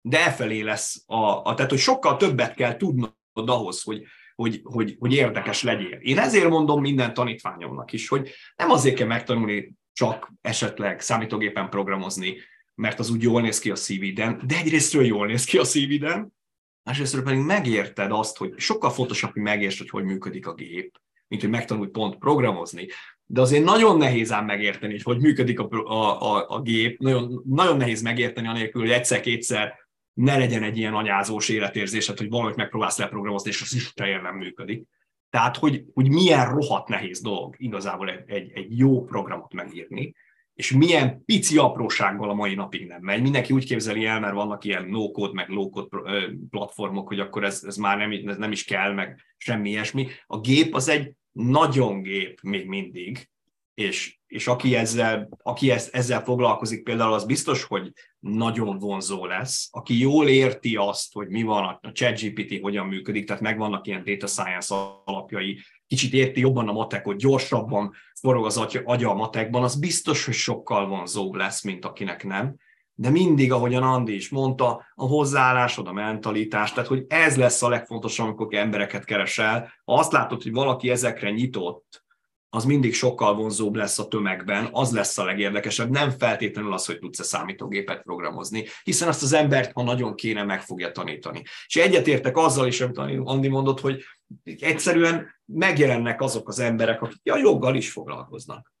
[0.00, 4.02] de e felé lesz a, a tehát hogy sokkal többet kell tudnod ahhoz, hogy,
[4.34, 5.98] hogy, hogy, hogy érdekes legyél.
[6.00, 12.36] Én ezért mondom minden tanítványomnak is, hogy nem azért kell megtanulni csak esetleg számítógépen programozni,
[12.74, 16.34] mert az úgy jól néz ki a szíviden, de egyrésztről jól néz ki a szíviden,
[16.82, 21.42] másrésztről pedig megérted azt, hogy sokkal fontosabb, hogy megértsd, hogy hogy működik a gép, mint
[21.42, 22.86] hogy megtanulj pont programozni.
[23.26, 27.42] De azért nagyon nehéz ám megérteni, hogy hogy működik a, a, a, a gép, nagyon,
[27.46, 29.74] nagyon nehéz megérteni anélkül, hogy egyszer-kétszer
[30.12, 34.84] ne legyen egy ilyen anyázós életérzésed, hogy valamit megpróbálsz leprogramozni, és az is teljesen működik.
[35.30, 40.14] Tehát, hogy, hogy milyen rohadt nehéz dolog igazából egy, egy, egy jó programot megírni,
[40.56, 43.22] és milyen pici aprósággal a mai napig nem megy.
[43.22, 46.06] Mindenki úgy képzeli el, mert vannak ilyen no-code, meg low-code
[46.50, 50.08] platformok, hogy akkor ez, ez már nem, ez nem is kell, meg semmi ilyesmi.
[50.26, 53.28] A gép az egy nagyon gép még mindig,
[53.74, 59.68] és, és aki, ezzel, aki ezt, ezzel foglalkozik például, az biztos, hogy nagyon vonzó lesz.
[59.70, 64.26] Aki jól érti azt, hogy mi van, a ChatGPT hogyan működik, tehát megvannak ilyen data
[64.26, 70.24] science alapjai, kicsit érti jobban a matekot, gyorsabban forog az agya a matekban, az biztos,
[70.24, 72.56] hogy sokkal vonzóbb lesz, mint akinek nem.
[72.94, 77.68] De mindig, ahogyan Andi is mondta, a hozzáállásod, a mentalitás, tehát hogy ez lesz a
[77.68, 79.72] legfontosabb, amikor embereket keresel.
[79.84, 82.05] Ha azt látod, hogy valaki ezekre nyitott,
[82.50, 86.98] az mindig sokkal vonzóbb lesz a tömegben, az lesz a legérdekesebb, nem feltétlenül az, hogy
[86.98, 91.42] tudsz-e számítógépet programozni, hiszen azt az embert, ha nagyon kéne, meg fogja tanítani.
[91.66, 94.04] És egyetértek azzal is, amit Andi mondott, hogy
[94.44, 98.74] egyszerűen megjelennek azok az emberek, akik a joggal is foglalkoznak.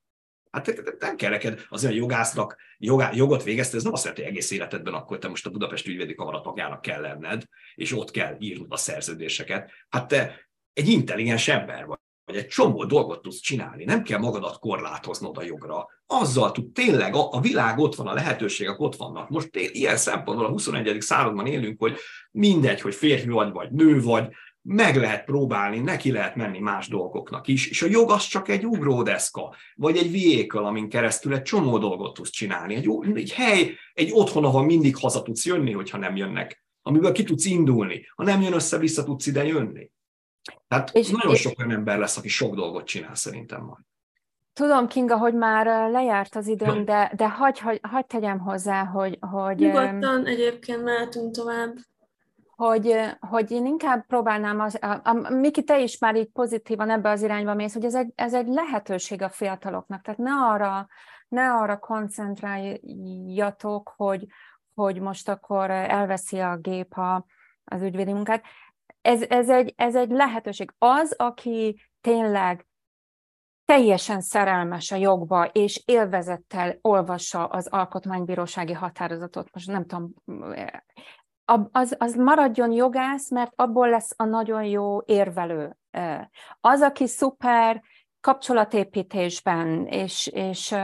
[0.50, 4.32] Hát nem kell neked az olyan jogásznak jogá, jogot végezni, ez nem azt jelenti, hogy
[4.32, 7.42] egész életedben akkor te most a Budapest ügyvédi kamara tagjának kell lenned,
[7.74, 9.70] és ott kell írnod a szerződéseket.
[9.88, 14.58] Hát te egy intelligens ember vagy vagy egy csomó dolgot tudsz csinálni, nem kell magadat
[14.58, 15.86] korlátoznod a jogra.
[16.06, 19.28] Azzal tud tényleg, a, a világ ott van, a lehetőségek ott vannak.
[19.28, 21.00] Most ilyen szempontból a 21.
[21.00, 21.96] században élünk, hogy
[22.30, 24.28] mindegy, hogy férfi vagy, vagy nő vagy,
[24.62, 28.66] meg lehet próbálni, neki lehet menni más dolgoknak is, és a jog az csak egy
[28.66, 32.74] ugródeszka, vagy egy véékkal, amin keresztül egy csomó dolgot tudsz csinálni.
[32.74, 37.24] Egy, egy hely, egy otthon, ahol mindig haza tudsz jönni, hogyha nem jönnek, amiből ki
[37.24, 38.06] tudsz indulni.
[38.14, 39.90] Ha nem jön össze, vissza tudsz ide jönni.
[40.68, 41.40] Tehát és nagyon és...
[41.40, 43.84] sok olyan ember lesz, aki sok dolgot csinál szerintem majd.
[44.52, 49.18] Tudom, Kinga, hogy már lejárt az időm, de, de hagyj hagy, hagy tegyem hozzá, hogy...
[49.20, 51.74] hogy Nyugodtan egyébként mehetünk tovább.
[52.56, 57.10] Hogy, hogy én inkább próbálnám, az, a, a, Miki, te is már így pozitívan ebbe
[57.10, 60.86] az irányba mész, hogy ez egy, ez egy lehetőség a fiataloknak, tehát ne arra,
[61.28, 64.26] ne arra koncentráljatok, hogy,
[64.74, 67.26] hogy most akkor elveszi a gép a,
[67.64, 68.42] az ügyvédi munkát
[69.06, 70.72] ez, ez, egy, ez egy lehetőség.
[70.78, 72.66] Az, aki tényleg
[73.64, 80.14] teljesen szerelmes a jogba, és élvezettel olvassa az alkotmánybírósági határozatot, most nem tudom,
[81.72, 85.76] az, az maradjon jogász, mert abból lesz a nagyon jó érvelő.
[86.60, 87.82] Az, aki szuper
[88.20, 90.74] kapcsolatépítésben, és, és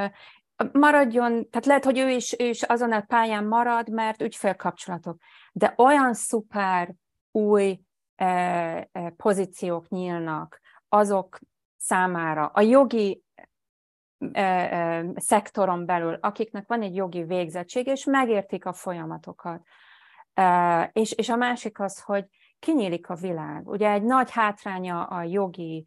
[0.72, 5.16] maradjon, tehát lehet, hogy ő is, ő is azon a pályán marad, mert ügyfélkapcsolatok,
[5.52, 6.94] de olyan szuper
[7.30, 7.80] új
[9.16, 11.38] pozíciók nyílnak azok
[11.76, 13.22] számára, a jogi
[15.14, 19.62] szektoron belül, akiknek van egy jogi végzettség, és megértik a folyamatokat.
[20.92, 22.26] És, és a másik az, hogy
[22.58, 23.68] kinyílik a világ.
[23.68, 25.86] Ugye egy nagy hátránya a jogi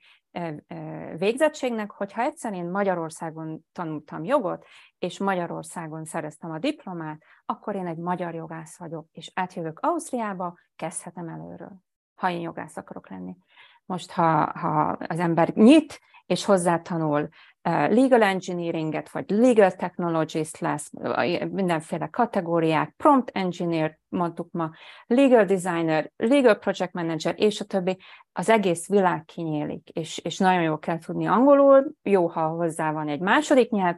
[1.17, 4.65] végzettségnek, hogyha egyszer én Magyarországon tanultam jogot,
[4.99, 11.27] és Magyarországon szereztem a diplomát, akkor én egy magyar jogász vagyok, és átjövök Ausztriába, kezdhetem
[11.27, 11.83] előről
[12.25, 13.35] ha én jogász akarok lenni.
[13.85, 17.29] Most, ha, ha az ember nyit, és hozzátanul
[17.89, 20.91] legal engineeringet, vagy legal technologist lesz,
[21.49, 24.71] mindenféle kategóriák, prompt engineer, mondtuk ma,
[25.05, 27.97] legal designer, legal project manager, és a többi,
[28.31, 33.07] az egész világ kinyílik, és, és nagyon jól kell tudni angolul, jó, ha hozzá van
[33.07, 33.95] egy második nyelv,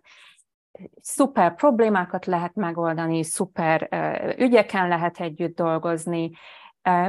[1.01, 3.89] szuper problémákat lehet megoldani, szuper
[4.38, 6.32] ügyeken lehet együtt dolgozni,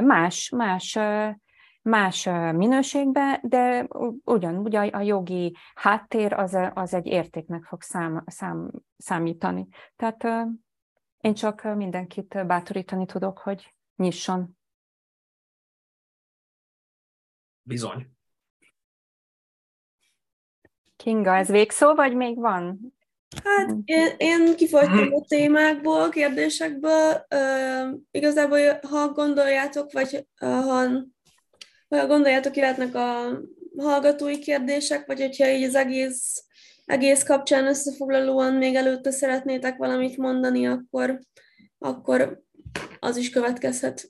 [0.01, 0.97] más, más
[1.81, 3.87] más minőségbe, de
[4.23, 9.67] ugyanúgy a jogi háttér az, az egy értéknek fog szám, szám, számítani.
[9.95, 10.47] Tehát
[11.21, 14.57] én csak mindenkit bátorítani tudok, hogy nyisson.
[17.61, 18.11] Bizony.
[20.95, 22.93] Kinga, ez végszó, vagy még van?
[23.43, 27.25] Hát én, én kifogytam a témákból, kérdésekből.
[27.35, 30.87] Uh, igazából, ha gondoljátok, vagy uh, ha,
[31.89, 33.39] ha gondoljátok, jöhetnek a
[33.77, 36.43] hallgatói kérdések, vagy hogyha így az egész,
[36.85, 41.19] egész kapcsán összefoglalóan még előtte szeretnétek valamit mondani, akkor,
[41.77, 42.41] akkor
[42.99, 44.07] az is következhet.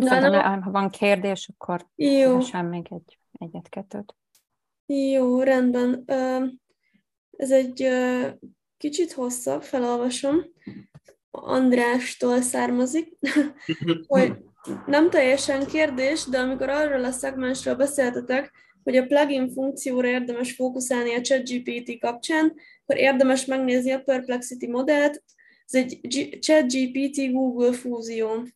[0.00, 2.40] Szerintem, ha van kérdés, akkor Jó.
[2.40, 4.14] sem még egy egyet-kettőt.
[4.86, 6.04] Jó, rendben.
[7.36, 7.88] Ez egy
[8.76, 10.44] kicsit hosszabb, felolvasom.
[11.30, 13.18] Andrástól származik,
[14.06, 14.32] hogy
[14.86, 18.52] nem teljesen kérdés, de amikor arról a szegmensről beszéltetek,
[18.82, 25.22] hogy a plugin funkcióra érdemes fókuszálni a ChatGPT kapcsán, akkor érdemes megnézni a Perplexity modellt.
[25.66, 26.00] Ez egy
[26.40, 28.46] ChatGPT Google fúzió.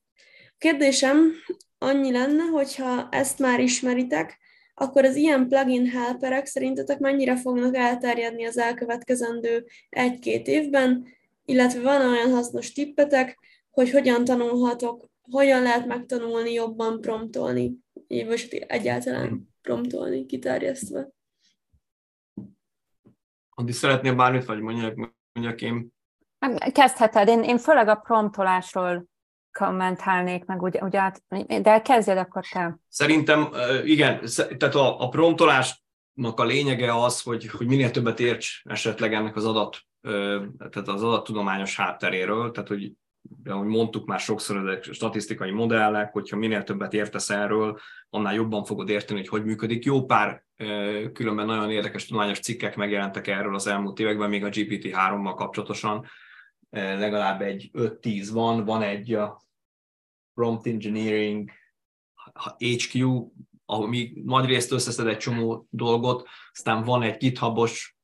[0.58, 1.32] Kérdésem
[1.78, 4.38] annyi lenne, hogyha ezt már ismeritek,
[4.78, 11.06] akkor az ilyen plugin helperek szerintetek mennyire fognak elterjedni az elkövetkezendő egy-két évben,
[11.44, 13.38] illetve van olyan hasznos tippetek,
[13.70, 17.76] hogy hogyan tanulhatok, hogyan lehet megtanulni jobban promptolni,
[18.08, 21.08] vagy egyáltalán promptolni, kiterjesztve.
[23.50, 25.94] Adi, szeretnél bármit, vagy mondjak, mondjak én?
[26.72, 27.28] Kezdheted.
[27.28, 29.06] Én, én főleg a promptolásról
[29.58, 31.10] kommentálnék meg, ugye, ugye
[31.62, 32.78] de kezdjed akkor te.
[32.88, 33.48] Szerintem
[33.84, 34.20] igen,
[34.58, 39.46] tehát a, a promptolásnak a lényege az, hogy, hogy minél többet érts esetleg ennek az
[39.46, 39.78] adat,
[40.58, 42.92] tehát az adattudományos hátteréről, tehát hogy
[43.44, 47.78] ahogy mondtuk már sokszor, ezek statisztikai modellek, hogyha minél többet értesz erről,
[48.10, 49.84] annál jobban fogod érteni, hogy hogy működik.
[49.84, 50.44] Jó pár
[51.12, 56.06] különben nagyon érdekes tudományos cikkek megjelentek erről az elmúlt években, még a GPT-3-mal kapcsolatosan,
[56.70, 59.18] legalább egy 5-10 van, van egy
[60.36, 61.50] prompt engineering
[62.58, 63.26] HQ,
[63.64, 67.96] ami nagy részt összeszed egy csomó dolgot, aztán van egy GitHubos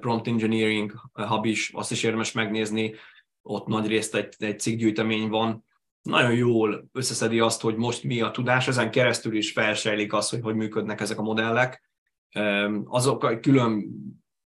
[0.00, 2.94] prompt engineering hub is, azt is érdemes megnézni,
[3.42, 5.64] ott nagy részt egy, egy cikkgyűjtemény van,
[6.02, 10.40] nagyon jól összeszedi azt, hogy most mi a tudás, ezen keresztül is felsejlik azt, hogy
[10.40, 11.82] hogy működnek ezek a modellek.
[12.84, 13.86] Azok külön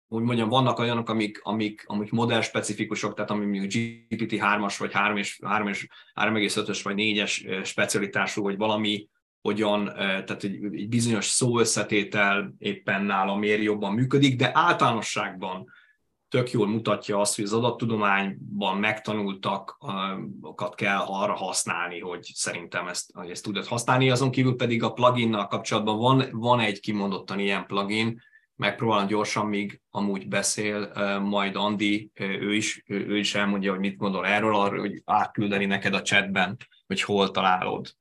[0.08, 3.72] úgy mondjam, vannak olyanok, amik, amik, amik modell specifikusok, tehát ami mondjuk
[4.08, 9.08] GPT-3-as, vagy 3 és 3 és 3,5-ös, vagy 4-es specialitású, vagy valami
[9.40, 15.66] hogyan, tehát egy, egy bizonyos szóösszetétel éppen nála miért jobban működik, de általánosságban
[16.28, 23.30] tök jól mutatja azt, hogy az adattudományban megtanultakat kell arra használni, hogy szerintem ezt, hogy
[23.30, 24.10] ezt tudod használni.
[24.10, 28.22] Azon kívül pedig a pluginnal kapcsolatban van, van egy kimondottan ilyen plugin,
[28.56, 34.26] megpróbálom gyorsan, míg amúgy beszél, majd Andi, ő is, ő is elmondja, hogy mit gondol
[34.26, 37.94] erről, arról, hogy átküldeni neked a chatben, hogy hol találod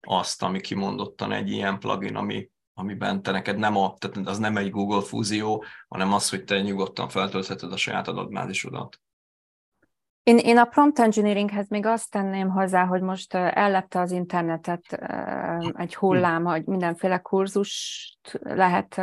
[0.00, 4.56] azt, ami kimondottan egy ilyen plugin, ami, amiben te neked nem a, tehát az nem
[4.56, 9.00] egy Google fúzió, hanem az, hogy te nyugodtan feltöltheted a saját adatbázisodat.
[10.22, 14.92] Én, én a prompt engineeringhez még azt tenném hozzá, hogy most ellepte az internetet
[15.76, 19.00] egy hullám, hogy mindenféle kurzust lehet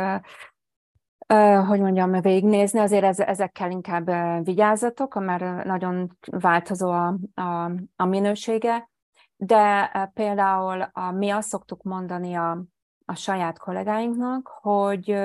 [1.66, 4.10] hogy mondjam, végignézni, azért ez, ezekkel inkább
[4.44, 8.90] vigyázzatok, mert nagyon változó a, a, a minősége,
[9.36, 12.62] de például a, mi azt szoktuk mondani a,
[13.04, 15.18] a saját kollégáinknak, hogy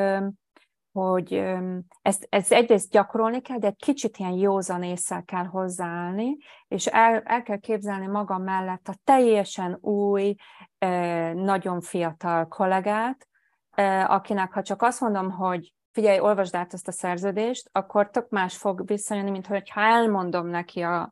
[0.92, 1.46] hogy
[2.02, 6.38] ezt, ezt egyrészt gyakorolni kell, de egy kicsit ilyen józan észre kell hozzáállni,
[6.68, 10.36] és el, el kell képzelni magam mellett a teljesen új,
[11.34, 13.28] nagyon fiatal kollégát,
[14.08, 18.58] akinek ha csak azt mondom, hogy figyelj, olvasd át ezt a szerződést, akkor tök más
[18.58, 21.12] fog visszajönni, mint hogyha elmondom neki a,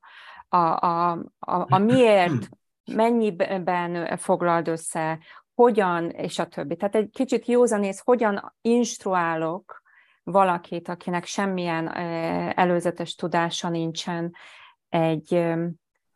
[0.50, 2.50] a, a, a, a miért,
[2.92, 5.20] mennyiben foglald össze,
[5.54, 6.76] hogyan, és a többi.
[6.76, 9.82] Tehát egy kicsit józanész, hogyan instruálok
[10.24, 11.96] valakit, akinek semmilyen
[12.58, 14.36] előzetes tudása nincsen
[14.90, 15.34] egy,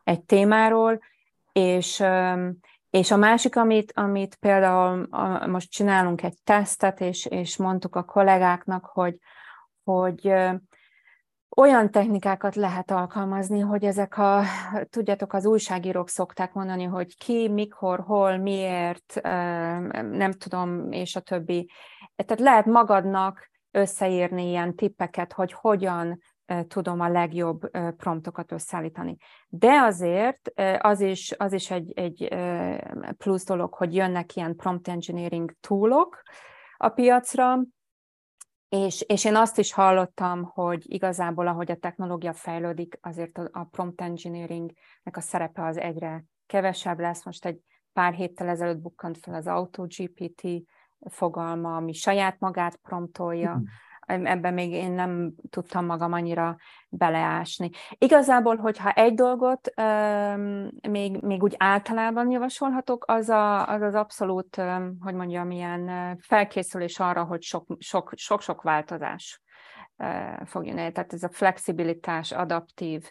[0.03, 0.99] egy témáról,
[1.52, 2.03] és
[2.91, 8.03] és a másik, amit, amit például a, most csinálunk egy tesztet, és, és mondtuk a
[8.03, 9.18] kollégáknak, hogy,
[9.84, 10.34] hogy
[11.55, 14.43] olyan technikákat lehet alkalmazni, hogy ezek a,
[14.89, 19.19] tudjátok, az újságírók szokták mondani, hogy ki, mikor, hol, miért,
[20.11, 21.69] nem tudom, és a többi.
[22.15, 26.19] Tehát lehet magadnak összeírni ilyen tippeket, hogy hogyan
[26.68, 29.18] tudom a legjobb promptokat összeállítani.
[29.48, 32.36] De azért az is, az is egy, egy
[33.18, 36.22] plusz dolog, hogy jönnek ilyen prompt engineering toolok
[36.78, 37.60] a piacra,
[38.69, 43.64] és, és én azt is hallottam, hogy igazából, ahogy a technológia fejlődik, azért a, a
[43.64, 47.26] prompt engineeringnek a szerepe az egyre kevesebb lesz.
[47.26, 47.60] Most egy
[47.94, 50.48] pár héttel ezelőtt bukkant fel az AutoGPT
[51.10, 53.56] fogalma, ami saját magát promptolja.
[53.56, 53.64] Mm
[54.23, 56.57] ebben még én nem tudtam magam annyira
[56.89, 57.69] beleásni.
[57.97, 59.73] Igazából, hogyha egy dolgot
[60.89, 64.61] még, még úgy általában javasolhatok, az, a, az az abszolút,
[64.99, 67.41] hogy mondjam, ilyen felkészülés arra, hogy
[68.15, 69.41] sok-sok változás
[70.45, 70.91] fog jönni.
[70.91, 73.09] Tehát ez a flexibilitás, adaptív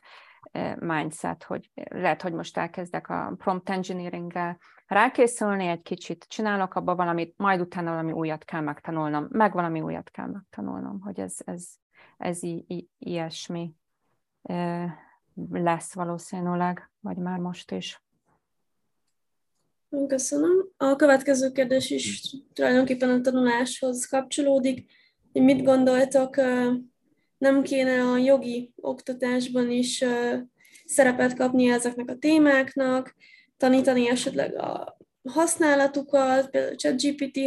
[0.79, 4.59] mindset, hogy lehet, hogy most elkezdek a prompt engineering-gel
[4.91, 10.11] rákészülni egy kicsit, csinálok abba valamit, majd utána valami újat kell megtanulnom, meg valami újat
[10.11, 11.69] kell megtanulnom, hogy ez, ez,
[12.19, 13.75] ez i, i, ilyesmi
[15.51, 18.03] lesz valószínűleg, vagy már most is.
[20.07, 20.69] Köszönöm.
[20.77, 24.91] A következő kérdés is tulajdonképpen a tanuláshoz kapcsolódik.
[25.33, 26.37] Mit gondoltok,
[27.39, 30.05] nem kéne a jogi oktatásban is
[30.85, 33.15] szerepet kapni ezeknek a témáknak,
[33.61, 34.97] tanítani esetleg a
[35.29, 37.39] használatukat, például ChatGPT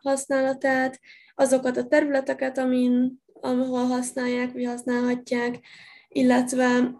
[0.00, 1.00] használatát,
[1.34, 5.58] azokat a területeket, amin, ahol használják, vagy használhatják,
[6.08, 6.94] illetve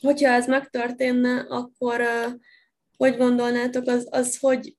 [0.00, 2.02] hogyha ez megtörténne, akkor
[2.96, 4.76] hogy gondolnátok, az, az hogy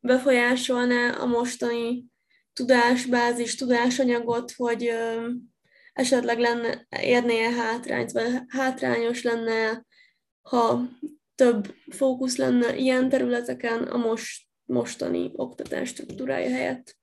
[0.00, 2.04] befolyásolná a mostani
[2.52, 5.30] tudásbázis, tudásanyagot, hogy uh,
[5.92, 9.84] esetleg lenne, érné hátrányt, vagy hátrányos lenne,
[10.42, 10.88] ha
[11.34, 16.96] több fókusz lenne ilyen területeken a most, mostani oktatás struktúrája helyett?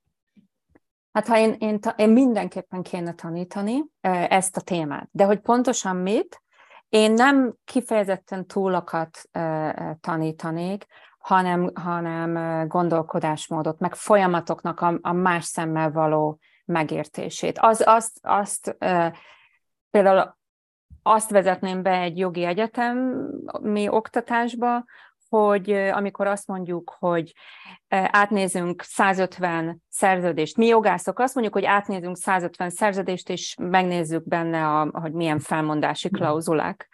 [1.11, 3.83] Hát ha én, én, én mindenképpen kéne tanítani
[4.27, 6.41] ezt a témát, de hogy pontosan mit,
[6.89, 9.29] én nem kifejezetten túlokat
[9.99, 10.85] tanítanék,
[11.19, 17.57] hanem, hanem gondolkodásmódot, meg folyamatoknak a, a más szemmel való megértését.
[17.59, 18.77] Az, azt, azt
[19.91, 20.37] például
[21.03, 24.83] azt vezetném be egy jogi egyetemi oktatásba,
[25.29, 27.33] hogy amikor azt mondjuk, hogy
[27.89, 34.89] átnézünk 150 szerződést, mi jogászok azt mondjuk, hogy átnézünk 150 szerződést, és megnézzük benne, a,
[34.91, 36.89] hogy milyen felmondási klauzulák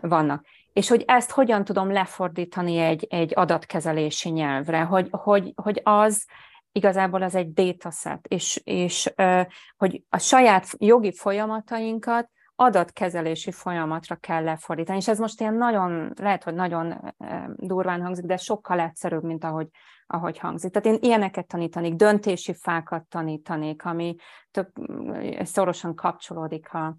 [0.00, 0.44] vannak.
[0.72, 6.26] És hogy ezt hogyan tudom lefordítani egy, egy adatkezelési nyelvre, hogy, hogy, hogy az
[6.72, 9.12] igazából az egy dataset, és, és
[9.76, 14.98] hogy a saját jogi folyamatainkat adatkezelési folyamatra kell lefordítani.
[14.98, 17.14] És ez most ilyen nagyon, lehet, hogy nagyon
[17.56, 19.68] durván hangzik, de sokkal egyszerűbb, mint ahogy,
[20.06, 20.72] ahogy hangzik.
[20.72, 24.16] Tehát én ilyeneket tanítanék, döntési fákat tanítanék, ami
[24.50, 24.68] több,
[25.42, 26.96] szorosan kapcsolódik a,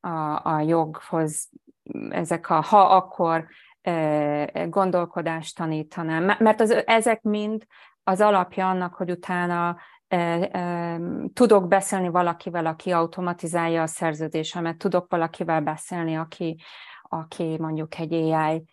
[0.00, 1.50] a, a joghoz,
[2.10, 3.46] ezek a ha-akkor
[4.68, 7.64] gondolkodást tanítanám, mert az, ezek mind
[8.02, 9.76] az alapja annak, hogy utána
[11.32, 16.60] tudok beszélni valakivel, aki automatizálja a szerződésemet, tudok valakivel beszélni, aki,
[17.02, 18.64] aki mondjuk egy AI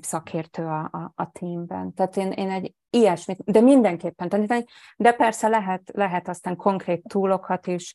[0.00, 1.94] szakértő a, a, a teamben.
[1.94, 4.64] Tehát én, én egy ilyesmit, de mindenképpen tanítani,
[4.96, 7.94] de persze lehet, lehet aztán konkrét túlokat is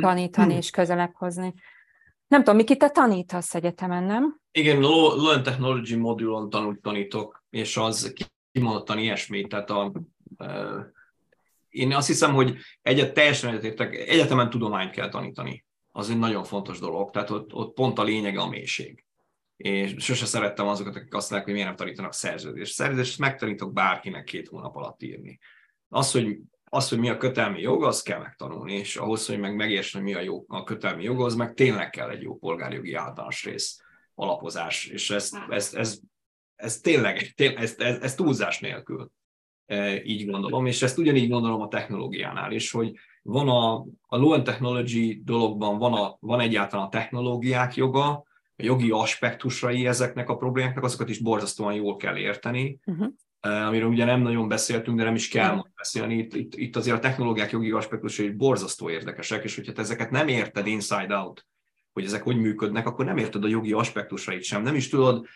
[0.00, 1.54] tanítani és közelebb hozni.
[2.26, 4.40] Nem tudom, Miki, te tanítasz egyetemen, nem?
[4.52, 8.12] Igen, and Technology modulon tanult, tanítok, és az
[8.54, 9.92] kimondottan ilyesmi, tehát a,
[11.68, 15.64] én azt hiszem, hogy egyet teljesen egyetértek, egyetemen tudományt kell tanítani.
[15.92, 19.04] Az egy nagyon fontos dolog, tehát ott, ott pont a lényege a mélység.
[19.56, 22.74] És sose szerettem azokat, akik azt mondják, hogy miért nem tanítanak szerződést.
[22.74, 25.38] Szerződést megtanítok bárkinek két hónap alatt írni.
[25.88, 29.54] Az, hogy az, hogy mi a kötelmi jog, azt kell megtanulni, és ahhoz, hogy meg
[29.56, 32.94] megértsen, hogy mi a, jó, a kötelmi jog, az meg tényleg kell egy jó polgárjogi
[32.94, 33.80] általános rész
[34.14, 36.00] alapozás, és ez, ez, ez
[36.64, 39.10] ez tényleg, tényleg ez, ez, ez túlzás nélkül
[39.66, 42.92] e, így gondolom, és ezt ugyanígy gondolom a technológiánál is, hogy
[43.22, 43.74] van a,
[44.06, 48.08] a low technology dologban van, a, van egyáltalán a technológiák joga,
[48.56, 53.12] a jogi aspektusai ezeknek a problémáknak, azokat is borzasztóan jól kell érteni, uh-huh.
[53.40, 55.66] amiről ugye nem nagyon beszéltünk, de nem is kell uh-huh.
[55.76, 56.16] beszélni.
[56.16, 60.28] Itt, itt, itt azért a technológiák jogi aspektusai borzasztó érdekesek, és hogyha te ezeket nem
[60.28, 61.46] érted inside out,
[61.92, 64.62] hogy ezek hogy működnek, akkor nem érted a jogi aspektusait sem.
[64.62, 65.26] Nem is tudod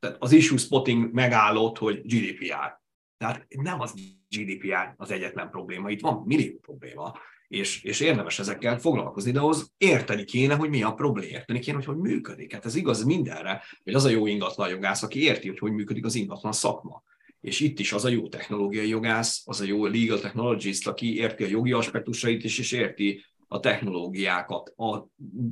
[0.00, 2.80] tehát az issue spotting megállott, hogy GDPR.
[3.16, 3.94] Tehát nem az
[4.28, 7.12] GDPR az egyetlen probléma, itt van millió probléma,
[7.48, 11.76] és, és érdemes ezekkel foglalkozni, de ahhoz érteni kéne, hogy mi a probléma, érteni kéne,
[11.76, 12.52] hogy hogy működik.
[12.52, 16.04] Hát ez igaz mindenre, hogy az a jó ingatlan jogász, aki érti, hogy hogy működik
[16.04, 17.02] az ingatlan szakma.
[17.40, 21.44] És itt is az a jó technológiai jogász, az a jó legal technologist, aki érti
[21.44, 25.06] a jogi aspektusait is, és érti a technológiákat, a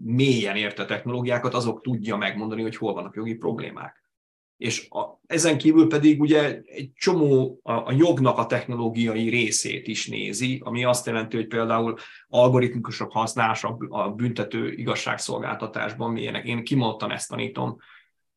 [0.05, 4.08] mélyen érte technológiákat, azok tudja megmondani, hogy hol vannak jogi problémák.
[4.59, 10.09] És a, ezen kívül pedig ugye egy csomó a, a jognak a technológiai részét is
[10.09, 11.97] nézi, ami azt jelenti, hogy például
[12.29, 16.47] algoritmikusok használása a büntető igazságszolgáltatásban milyenek.
[16.47, 17.77] Én kimondtan ezt tanítom,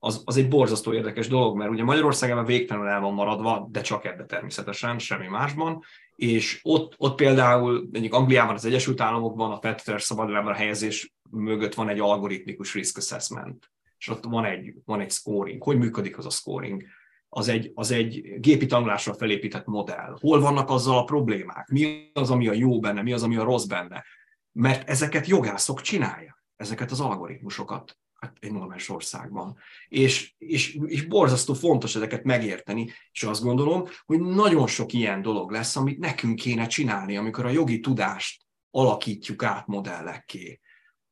[0.03, 4.06] az, az egy borzasztó érdekes dolog, mert ugye Magyarországon végtelenül el van maradva, de csak
[4.06, 5.84] ebbe természetesen, semmi másban,
[6.15, 11.89] és ott, ott például egyik Angliában, az Egyesült Államokban a Petter szabadlábra helyezés mögött van
[11.89, 13.72] egy algoritmikus risk assessment,
[14.02, 15.64] és ott van egy, van egy scoring.
[15.64, 16.84] Hogy működik az a scoring?
[17.30, 20.18] Az egy, az egy gépi tanulásra felépített modell.
[20.19, 21.68] Hol vannak azzal a problémák?
[21.68, 24.03] Mi az, ami a jó benne, mi az, ami a rossz benne?
[24.52, 29.57] Mert ezeket jogászok csinálják, ezeket az algoritmusokat hát egy normális országban.
[29.88, 35.52] És, és, és borzasztó fontos ezeket megérteni, és azt gondolom, hogy nagyon sok ilyen dolog
[35.52, 40.60] lesz, amit nekünk kéne csinálni, amikor a jogi tudást alakítjuk át modellekké.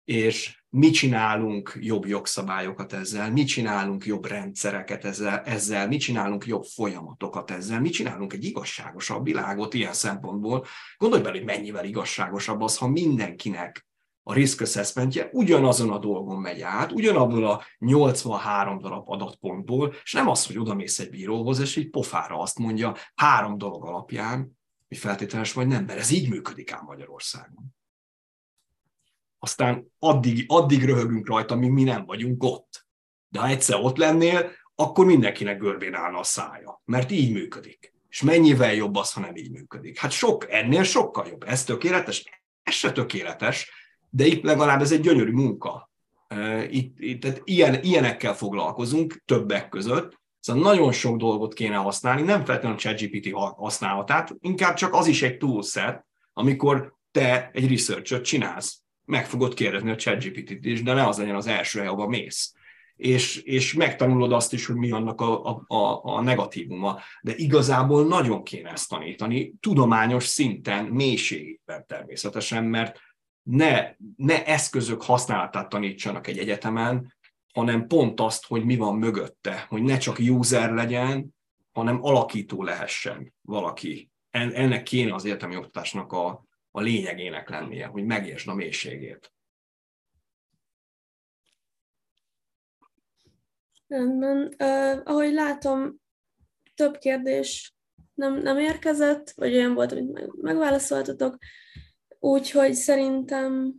[0.03, 6.63] És mi csinálunk jobb jogszabályokat ezzel, mi csinálunk jobb rendszereket ezzel, ezzel, mi csinálunk jobb
[6.63, 10.65] folyamatokat ezzel, mi csinálunk egy igazságosabb világot ilyen szempontból.
[10.97, 13.87] Gondolj bele, hogy mennyivel igazságosabb az, ha mindenkinek
[14.23, 20.27] a risk assessmentje ugyanazon a dolgon megy át, ugyanabból a 83 darab adatpontból, és nem
[20.27, 25.53] az, hogy odamész egy bíróhoz, és így pofára azt mondja három dolog alapján, hogy feltételes
[25.53, 27.77] vagy nem, mert ez így működik ám Magyarországon.
[29.39, 32.87] Aztán addig, addig röhögünk rajta, míg mi nem vagyunk ott.
[33.29, 37.93] De ha egyszer ott lennél, akkor mindenkinek görbén állna a szája, mert így működik.
[38.09, 39.99] És mennyivel jobb az, ha nem így működik?
[39.99, 41.43] Hát sok, ennél sokkal jobb.
[41.43, 42.23] Ez tökéletes?
[42.63, 43.71] Ez se tökéletes,
[44.09, 45.91] de itt legalább ez egy gyönyörű munka.
[46.69, 52.45] Itt, itt tehát ilyen, ilyenekkel foglalkozunk többek között, Szóval nagyon sok dolgot kéne használni, nem
[52.45, 58.81] feltétlenül a ChatGPT használhatát, inkább csak az is egy toolset, amikor te egy research csinálsz.
[59.09, 62.53] Meg fogod kérdezni a ChatGPT-t is, de ne az legyen az első hely, ahova mész.
[62.95, 66.99] És, és megtanulod azt is, hogy mi annak a, a, a, a negatívuma.
[67.21, 72.99] De igazából nagyon kéne ezt tanítani, tudományos szinten, mélységében természetesen, mert
[73.43, 77.15] ne, ne eszközök használatát tanítsanak egy egyetemen,
[77.53, 81.35] hanem pont azt, hogy mi van mögötte, hogy ne csak user legyen,
[81.71, 84.09] hanem alakító lehessen valaki.
[84.29, 86.47] Ennek kéne az egyetemi oktatásnak a,
[86.79, 89.33] a lényegének lennie, hogy megértsd a mélységét.
[93.87, 94.55] Rendben.
[94.59, 96.01] Uh, ahogy látom,
[96.75, 97.75] több kérdés
[98.13, 101.37] nem, nem érkezett, vagy olyan volt, amit megválaszoltatok.
[102.19, 103.75] Úgyhogy szerintem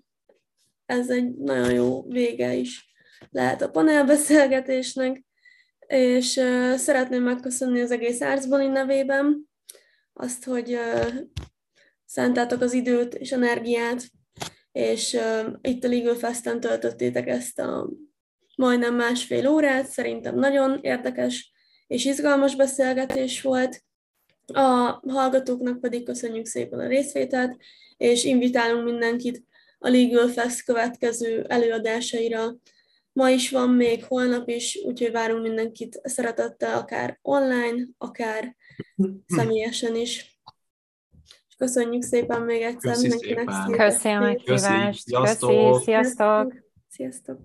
[0.86, 2.94] ez egy nagyon jó vége is
[3.30, 5.24] lehet a panelbeszélgetésnek,
[5.86, 9.48] és uh, szeretném megköszönni az egész Árcboni nevében
[10.12, 11.14] azt, hogy uh,
[12.10, 14.02] szántátok az időt és energiát,
[14.72, 17.90] és uh, itt a Legal Fest-en töltöttétek ezt a
[18.56, 21.52] majdnem másfél órát, szerintem nagyon érdekes
[21.86, 23.82] és izgalmas beszélgetés volt.
[24.46, 27.56] A hallgatóknak pedig köszönjük szépen a részvételt,
[27.96, 29.44] és invitálunk mindenkit
[29.78, 32.56] a Legal Fest következő előadásaira.
[33.12, 38.56] Ma is van még, holnap is, úgyhogy várunk mindenkit szeretettel, akár online, akár
[39.26, 40.39] személyesen is.
[41.60, 43.46] Köszönjük szépen még egyszer Köszi mindenkinek.
[43.76, 45.04] Köszönöm a meghívást.
[45.04, 45.72] Köszi, sziasztok!
[45.72, 46.54] Köszi, sziasztok!
[46.88, 47.38] sziasztok.